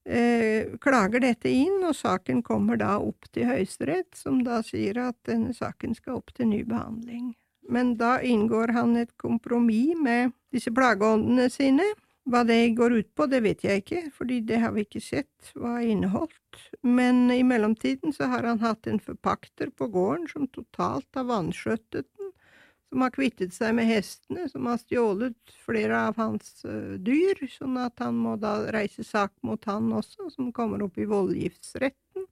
eh, 0.09 0.73
klager 0.81 1.23
dette 1.23 1.51
inn, 1.53 1.83
og 1.85 1.95
saken 1.95 2.41
kommer 2.45 2.79
da 2.81 2.97
opp 2.97 3.29
til 3.33 3.47
Høyesterett, 3.49 4.11
som 4.17 4.41
da 4.45 4.61
sier 4.65 4.97
at 5.09 5.17
denne 5.29 5.53
saken 5.55 5.95
skal 5.97 6.19
opp 6.19 6.33
til 6.35 6.49
ny 6.51 6.63
behandling. 6.67 7.33
Men 7.69 7.95
da 7.99 8.17
inngår 8.25 8.73
han 8.73 8.97
et 8.97 9.13
kompromiss 9.21 9.97
med 10.01 10.33
disse 10.53 10.73
plageåndene 10.73 11.49
sine. 11.53 11.85
Hva 12.29 12.43
det 12.45 12.75
går 12.77 12.93
ut 12.99 13.09
på, 13.17 13.25
det 13.29 13.39
vet 13.45 13.63
jeg 13.65 13.81
ikke, 13.81 14.01
fordi 14.13 14.41
det 14.45 14.59
har 14.61 14.73
vi 14.75 14.83
ikke 14.85 15.01
sett 15.01 15.53
hva 15.57 15.79
inneholdt. 15.81 16.61
Men 16.85 17.29
i 17.33 17.41
mellomtiden 17.45 18.13
så 18.13 18.29
har 18.29 18.45
han 18.45 18.61
hatt 18.61 18.89
en 18.89 18.99
forpakter 19.01 19.71
på 19.73 19.87
gården 19.93 20.27
som 20.29 20.49
totalt 20.53 21.07
har 21.17 21.29
vanskjøttet 21.29 22.09
som 22.89 23.05
har 23.05 23.13
kvittet 23.13 23.53
seg 23.53 23.75
med 23.77 23.87
hestene, 23.89 24.47
som 24.49 24.65
har 24.69 24.79
stjålet 24.81 25.53
flere 25.65 25.97
av 26.09 26.17
hans 26.17 26.63
uh, 26.65 26.97
dyr, 26.97 27.37
sånn 27.53 27.77
at 27.81 28.01
han 28.01 28.17
må 28.17 28.35
da 28.41 28.63
reise 28.73 29.05
sak 29.05 29.35
mot 29.45 29.63
han 29.69 29.91
også, 29.93 30.31
som 30.33 30.53
kommer 30.55 30.81
opp 30.85 30.97
i 30.97 31.07
voldgiftsretten, 31.09 32.25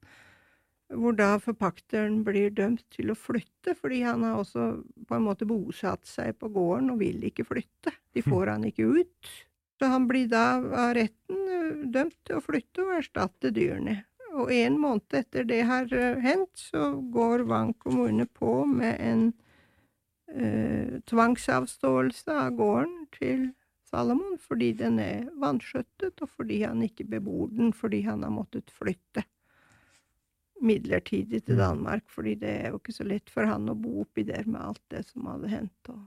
hvor 0.97 1.17
da 1.19 1.35
forpakteren 1.43 2.21
blir 2.25 2.53
dømt 2.55 2.85
til 2.95 3.11
å 3.11 3.17
flytte, 3.19 3.75
fordi 3.77 4.01
han 4.07 4.23
har 4.25 4.39
også 4.39 4.69
på 5.07 5.17
en 5.17 5.25
måte 5.27 5.45
bosatt 5.45 6.07
seg 6.07 6.37
på 6.39 6.49
gården 6.55 6.93
og 6.93 7.01
vil 7.03 7.25
ikke 7.27 7.45
flytte. 7.45 7.93
De 8.15 8.23
hm. 8.23 8.29
får 8.31 8.53
han 8.55 8.67
ikke 8.69 8.87
ut. 8.97 9.33
Så 9.77 9.91
han 9.91 10.07
blir 10.09 10.29
da 10.31 10.45
av 10.57 10.93
retten 10.97 11.41
uh, 11.53 11.81
dømt 11.93 12.17
til 12.25 12.39
å 12.39 12.45
flytte 12.45 12.87
og 12.87 12.95
erstatte 12.97 13.53
dyrene. 13.53 13.99
Og 14.37 14.49
en 14.53 14.77
måned 14.81 15.13
etter 15.19 15.45
det 15.49 15.65
har 15.69 15.91
uh, 15.93 16.17
hendt, 16.23 16.55
så 16.57 16.95
går 17.13 17.45
Vang 17.51 17.75
kommune 17.77 18.25
på 18.25 18.63
med 18.65 18.97
en 18.97 19.29
eh, 20.33 20.99
tvangsavståelse 21.07 22.35
av 22.35 22.57
gården 22.57 23.07
til 23.15 23.47
Salomon 23.87 24.35
fordi 24.43 24.73
den 24.77 24.99
er 24.99 25.27
vanskjøttet, 25.39 26.19
og 26.21 26.29
fordi 26.35 26.61
han 26.65 26.83
ikke 26.83 27.07
bebor 27.07 27.49
den 27.53 27.73
fordi 27.75 28.03
han 28.07 28.25
har 28.25 28.33
måttet 28.35 28.73
flytte 28.75 29.23
midlertidig 30.61 31.43
til 31.45 31.57
mm. 31.57 31.61
Danmark, 31.61 32.03
fordi 32.09 32.35
det 32.41 32.49
er 32.49 32.69
jo 32.71 32.79
ikke 32.81 32.95
så 32.95 33.05
lett 33.07 33.29
for 33.29 33.47
han 33.47 33.69
å 33.69 33.77
bo 33.77 34.01
oppi 34.03 34.25
der 34.27 34.47
med 34.49 34.61
alt 34.61 34.83
det 34.93 35.03
som 35.09 35.27
hadde 35.29 35.51
hendt, 35.51 35.91
og 35.93 35.99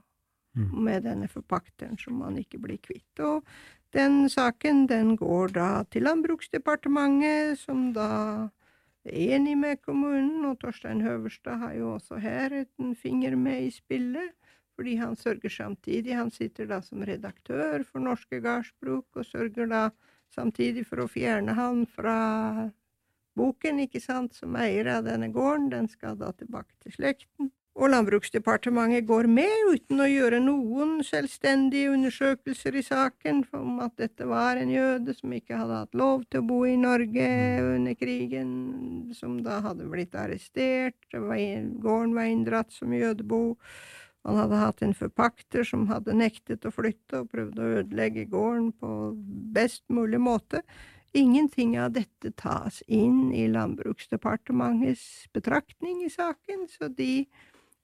mm. 0.59 0.73
med 0.87 1.05
denne 1.07 1.29
forpakteren 1.31 1.99
som 2.01 2.21
han 2.25 2.39
ikke 2.41 2.59
blir 2.63 2.81
kvitt. 2.83 3.23
Og 3.23 3.47
den 3.95 4.25
saken, 4.31 4.87
den 4.91 5.15
går 5.19 5.55
da 5.57 5.69
til 5.91 6.07
Landbruksdepartementet, 6.09 7.61
som 7.63 7.91
da 7.95 8.51
enig 9.05 9.57
med 9.59 9.81
kommunen, 9.83 10.45
og 10.45 10.59
Torstein 10.61 11.01
Høverstad 11.01 11.61
har 11.63 11.75
jo 11.79 11.95
også 11.95 12.19
her 12.21 12.55
en 12.61 12.95
finger 12.95 13.37
med 13.37 13.67
i 13.69 13.71
spillet, 13.75 14.35
fordi 14.77 14.95
han 14.97 15.17
sørger 15.17 15.49
samtidig 15.53 16.17
Han 16.17 16.31
sitter 16.31 16.67
da 16.67 16.81
som 16.81 17.03
redaktør 17.03 17.85
for 17.85 18.01
Norske 18.01 18.41
Gardsbruk, 18.41 19.07
og 19.15 19.25
sørger 19.25 19.67
da 19.67 19.91
samtidig 20.35 20.87
for 20.87 21.05
å 21.05 21.09
fjerne 21.11 21.53
han 21.55 21.87
fra 21.87 22.71
boken, 23.37 23.81
ikke 23.81 24.01
sant, 24.01 24.35
som 24.35 24.57
eier 24.57 24.89
av 24.97 25.05
denne 25.05 25.31
gården. 25.33 25.71
Den 25.71 25.89
skal 25.89 26.19
da 26.19 26.33
tilbake 26.33 26.75
til 26.81 26.93
slekten. 26.93 27.51
Og 27.79 27.87
Landbruksdepartementet 27.93 29.07
går 29.07 29.29
med 29.31 29.71
uten 29.71 30.03
å 30.03 30.09
gjøre 30.11 30.41
noen 30.43 30.97
selvstendige 31.07 31.93
undersøkelser 31.95 32.77
i 32.77 32.83
saken 32.83 33.45
om 33.55 33.79
at 33.85 33.95
dette 34.01 34.27
var 34.27 34.59
en 34.59 34.73
jøde 34.75 35.15
som 35.15 35.33
ikke 35.37 35.61
hadde 35.61 35.79
hatt 35.85 35.95
lov 35.95 36.25
til 36.27 36.43
å 36.43 36.49
bo 36.51 36.59
i 36.67 36.75
Norge 36.81 37.31
under 37.63 37.95
krigen, 37.95 38.51
som 39.15 39.39
da 39.47 39.61
hadde 39.63 39.87
blitt 39.89 40.19
arrestert, 40.19 40.99
gården 41.15 42.15
var 42.19 42.29
inndratt 42.29 42.75
som 42.75 42.93
jødebo. 42.93 43.57
Han 44.27 44.37
hadde 44.37 44.61
hatt 44.61 44.83
en 44.85 44.97
forpakter 44.97 45.65
som 45.65 45.87
hadde 45.89 46.17
nektet 46.19 46.67
å 46.67 46.75
flytte 46.75 47.23
og 47.23 47.31
prøvd 47.33 47.61
å 47.61 47.69
ødelegge 47.81 48.27
gården 48.35 48.73
på 48.83 48.97
best 49.55 49.87
mulig 49.89 50.21
måte. 50.21 50.61
Ingenting 51.17 51.79
av 51.81 51.95
dette 51.97 52.31
tas 52.39 52.83
inn 52.87 53.33
i 53.35 53.49
Landbruksdepartementets 53.51 55.31
betraktning 55.35 56.05
i 56.05 56.11
saken, 56.13 56.69
så 56.71 56.87
de 56.87 57.25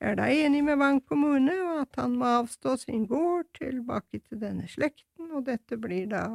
er 0.00 0.18
da 0.18 0.28
enig 0.28 0.62
med 0.64 0.78
Vang 0.80 1.00
kommune, 1.08 1.54
og 1.64 1.80
at 1.86 1.98
han 2.02 2.16
må 2.20 2.28
avstå 2.42 2.76
sin 2.80 3.06
gård 3.08 3.48
tilbake 3.56 4.20
til 4.20 4.40
denne 4.42 4.68
slekten, 4.68 5.30
og 5.32 5.46
dette 5.48 5.78
blir 5.80 6.08
da 6.10 6.26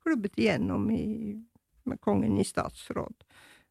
klubbet 0.00 0.38
igjennom 0.40 0.88
i, 0.94 1.36
med 1.84 2.00
kongen 2.00 2.38
i 2.40 2.46
statsråd, 2.46 3.24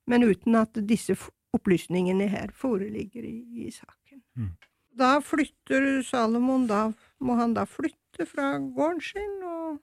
men 0.09 0.25
uten 0.25 0.57
at 0.59 0.77
disse 0.89 1.17
opplysningene 1.55 2.29
her 2.29 2.53
foreligger 2.53 3.25
i, 3.25 3.37
i 3.65 3.71
saken. 3.73 4.21
Mm. 4.37 4.53
Da 4.99 5.17
flytter 5.23 6.01
Salomon, 6.05 6.67
da 6.69 6.89
må 7.23 7.37
han 7.39 7.55
da 7.57 7.65
flytte 7.69 8.25
fra 8.29 8.57
gården 8.59 9.01
sin, 9.01 9.37
og, 9.45 9.79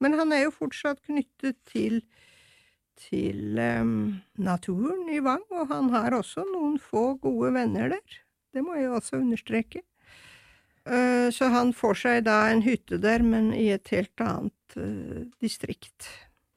men 0.00 0.16
han 0.16 0.32
er 0.32 0.46
jo 0.46 0.56
fortsatt 0.56 1.02
knyttet 1.08 1.60
til 1.68 2.02
til 3.02 3.56
um, 3.58 4.20
naturen 4.38 5.08
i 5.10 5.20
Vang, 5.24 5.42
og 5.50 5.70
han 5.72 5.88
har 5.94 6.14
også 6.14 6.44
noen 6.46 6.76
få 6.78 7.14
gode 7.22 7.52
venner 7.56 7.88
der. 7.94 8.18
Det 8.52 8.62
må 8.64 8.76
jeg 8.76 8.92
også 8.92 9.18
understreke. 9.20 9.82
Eh, 10.84 11.30
så 11.30 11.48
han 11.52 11.72
får 11.76 12.00
seg 12.00 12.24
da 12.26 12.38
en 12.50 12.62
hytte 12.64 12.98
der, 13.02 13.22
men 13.22 13.52
i 13.54 13.68
et 13.74 13.88
helt 13.94 14.22
annet 14.22 14.76
uh, 14.76 15.22
distrikt. 15.42 16.08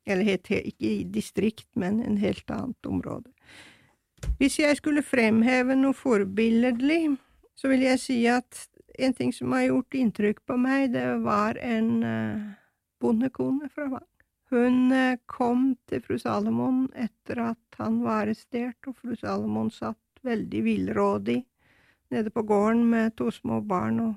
Eller 0.06 0.36
ikke 0.36 0.62
i 0.82 1.04
distrikt, 1.10 1.68
men 1.76 2.02
en 2.02 2.18
helt 2.22 2.50
annet 2.54 2.90
område. 2.90 3.32
Hvis 4.40 4.58
jeg 4.60 4.78
skulle 4.80 5.06
fremheve 5.06 5.78
noe 5.78 5.94
forbilledlig, 5.94 7.16
så 7.56 7.70
vil 7.70 7.86
jeg 7.86 8.02
si 8.02 8.20
at 8.30 8.66
en 8.98 9.14
ting 9.14 9.34
som 9.36 9.54
har 9.54 9.68
gjort 9.68 9.98
inntrykk 9.98 10.42
på 10.48 10.58
meg, 10.58 10.92
det 10.96 11.06
var 11.26 11.60
en 11.62 11.90
uh, 12.02 12.52
bondekone 13.02 13.70
fra 13.70 13.90
Vang. 13.94 14.12
Hun 14.54 14.94
kom 15.26 15.72
til 15.90 16.04
fru 16.06 16.20
Salomon 16.22 16.86
etter 16.94 17.42
at 17.48 17.80
han 17.80 17.98
var 18.06 18.24
arrestert, 18.24 18.78
og 18.88 18.94
fru 19.02 19.16
Salomon 19.18 19.72
satt 19.74 20.22
veldig 20.26 20.62
villrådig 20.64 21.40
nede 22.14 22.32
på 22.34 22.44
gården 22.46 22.84
med 22.90 23.16
to 23.18 23.32
små 23.32 23.62
barn 23.62 24.00
og 24.04 24.14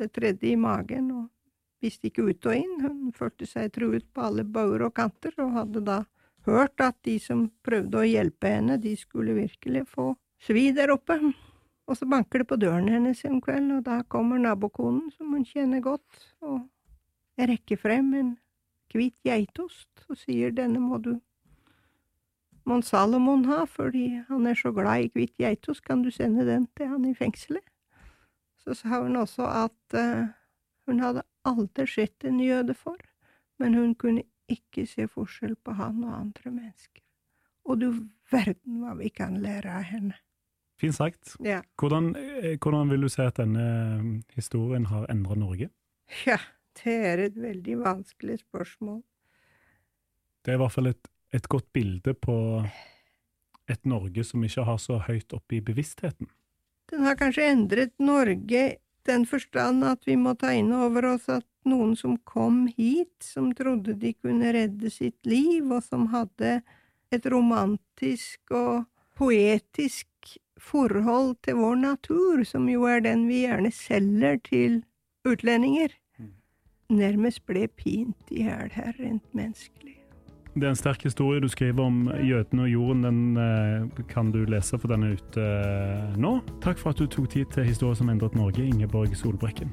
det 0.00 0.12
tredje 0.12 0.52
i 0.52 0.56
magen, 0.60 1.10
og 1.10 1.24
visste 1.80 2.10
ikke 2.10 2.26
ut 2.28 2.46
og 2.48 2.56
inn. 2.56 2.76
Hun 2.82 3.14
følte 3.16 3.48
seg 3.48 3.72
truet 3.74 4.06
på 4.12 4.24
alle 4.28 4.44
bauger 4.44 4.86
og 4.88 4.94
kanter, 4.96 5.34
og 5.40 5.54
hadde 5.56 5.82
da 5.86 6.02
hørt 6.46 6.80
at 6.84 6.98
de 7.06 7.16
som 7.22 7.46
prøvde 7.66 8.00
å 8.00 8.06
hjelpe 8.06 8.52
henne, 8.52 8.78
de 8.80 8.94
skulle 8.98 9.36
virkelig 9.36 9.86
få 9.90 10.12
svi 10.42 10.68
der 10.76 10.92
oppe. 10.94 11.18
Og 11.86 11.98
så 11.98 12.08
banker 12.10 12.42
det 12.42 12.48
på 12.50 12.58
døren 12.60 12.90
hennes 12.90 13.22
en 13.24 13.40
kveld, 13.42 13.70
og 13.78 13.84
da 13.86 14.00
kommer 14.10 14.40
nabokonen, 14.42 15.10
som 15.14 15.32
hun 15.34 15.46
kjenner 15.46 15.84
godt, 15.84 16.24
og 16.42 16.64
jeg 17.36 17.50
rekker 17.52 17.80
frem 17.80 18.12
en 18.16 18.34
hvit 18.96 19.16
geitost 19.26 20.06
og 20.08 20.16
sier 20.16 20.54
denne 20.56 20.80
må 20.80 20.96
du 21.04 21.18
må 22.66 22.80
Salomon 22.82 23.44
ha, 23.46 23.64
fordi 23.70 24.22
han 24.28 24.46
er 24.46 24.58
så 24.58 24.72
glad 24.74 25.04
i 25.04 25.10
hvitt 25.14 25.36
geitost, 25.38 25.84
kan 25.86 26.02
du 26.02 26.10
sende 26.10 26.46
den 26.48 26.66
til 26.76 26.90
han 26.90 27.04
i 27.06 27.14
fengselet? 27.14 27.64
Så 28.58 28.74
sa 28.74 29.02
hun 29.04 29.16
også 29.16 29.46
at 29.46 29.94
uh, 29.94 30.26
hun 30.86 31.00
hadde 31.00 31.22
aldri 31.46 31.86
sett 31.86 32.26
en 32.26 32.40
jøde 32.42 32.74
for, 32.74 32.98
men 33.62 33.78
hun 33.78 33.94
kunne 33.94 34.26
ikke 34.50 34.86
se 34.90 35.06
forskjell 35.10 35.56
på 35.64 35.74
han 35.78 36.02
og 36.04 36.14
andre 36.18 36.50
mennesker. 36.50 37.02
Og 37.66 37.80
du 37.80 37.88
verden 38.30 38.82
hva 38.82 38.94
vi 38.98 39.10
kan 39.14 39.38
lære 39.42 39.70
av 39.70 39.86
henne. 39.86 40.18
Fint 40.76 40.94
sagt. 40.94 41.36
Ja. 41.44 41.62
Hvordan, 41.80 42.12
eh, 42.16 42.58
hvordan, 42.60 42.90
vil 42.90 43.06
du 43.06 43.08
si 43.08 43.22
at 43.24 43.38
denne 43.40 43.64
eh, 43.64 44.34
historien 44.36 44.86
har 44.90 45.06
endret 45.10 45.40
Norge? 45.40 45.70
Ja, 46.26 46.38
det 46.82 46.96
er 47.10 47.22
et 47.24 47.38
veldig 47.40 47.78
vanskelig 47.80 48.38
spørsmål. 48.44 49.00
Det 50.44 50.52
er 50.52 50.58
i 50.58 50.62
hvert 50.62 50.74
fall 50.74 50.92
et 50.92 51.08
et 51.36 51.48
godt 51.52 51.68
bilde 51.76 52.14
på 52.14 52.36
et 53.68 53.84
Norge 53.84 54.24
som 54.24 54.44
ikke 54.46 54.64
har 54.66 54.80
så 54.82 54.98
høyt 55.06 55.34
oppe 55.36 55.58
i 55.58 55.64
bevisstheten? 55.64 56.30
Den 56.90 57.02
har 57.06 57.18
kanskje 57.18 57.48
endret 57.50 57.94
Norge 57.98 58.76
den 59.06 59.26
forstand 59.26 59.84
at 59.86 60.06
vi 60.06 60.16
må 60.18 60.34
ta 60.38 60.52
inn 60.54 60.72
over 60.74 61.12
oss 61.14 61.28
at 61.30 61.46
noen 61.66 61.94
som 61.98 62.16
kom 62.26 62.66
hit, 62.76 63.14
som 63.22 63.50
trodde 63.58 63.96
de 63.98 64.12
kunne 64.14 64.52
redde 64.54 64.90
sitt 64.90 65.18
liv, 65.26 65.66
og 65.66 65.82
som 65.86 66.08
hadde 66.14 66.60
et 67.14 67.26
romantisk 67.30 68.54
og 68.54 68.86
poetisk 69.18 70.36
forhold 70.62 71.36
til 71.46 71.58
vår 71.60 71.76
natur, 71.82 72.44
som 72.46 72.68
jo 72.70 72.86
er 72.90 73.02
den 73.04 73.26
vi 73.30 73.44
gjerne 73.44 73.72
selger 73.74 74.40
til 74.46 74.80
utlendinger, 75.26 75.94
mm. 76.18 76.32
nærmest 77.02 77.44
ble 77.50 77.66
pint 77.68 78.30
i 78.30 78.46
hjel 78.46 78.72
her 78.78 78.94
rent 79.00 79.26
menneskelig. 79.34 79.95
Det 80.56 80.64
er 80.64 80.72
en 80.72 80.76
sterk 80.76 81.02
historie 81.04 81.40
du 81.40 81.48
skriver 81.52 81.84
om 81.84 82.10
jødene 82.24 82.62
og 82.62 82.68
jorden. 82.68 83.04
Den 83.04 83.36
eh, 83.36 84.04
kan 84.08 84.30
du 84.32 84.38
lese, 84.48 84.78
for 84.78 84.88
den 84.88 85.02
er 85.02 85.12
ute 85.12 85.42
eh, 85.42 86.16
nå. 86.16 86.38
Takk 86.64 86.80
for 86.80 86.90
at 86.90 86.98
du 86.98 87.04
tok 87.06 87.28
tid 87.28 87.44
til 87.52 87.68
Historie 87.68 87.96
som 87.96 88.08
endret 88.08 88.34
Norge, 88.34 88.64
Ingeborg 88.64 89.16
Solbrekken. 89.16 89.72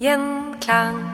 Gjenklang. 0.00 1.13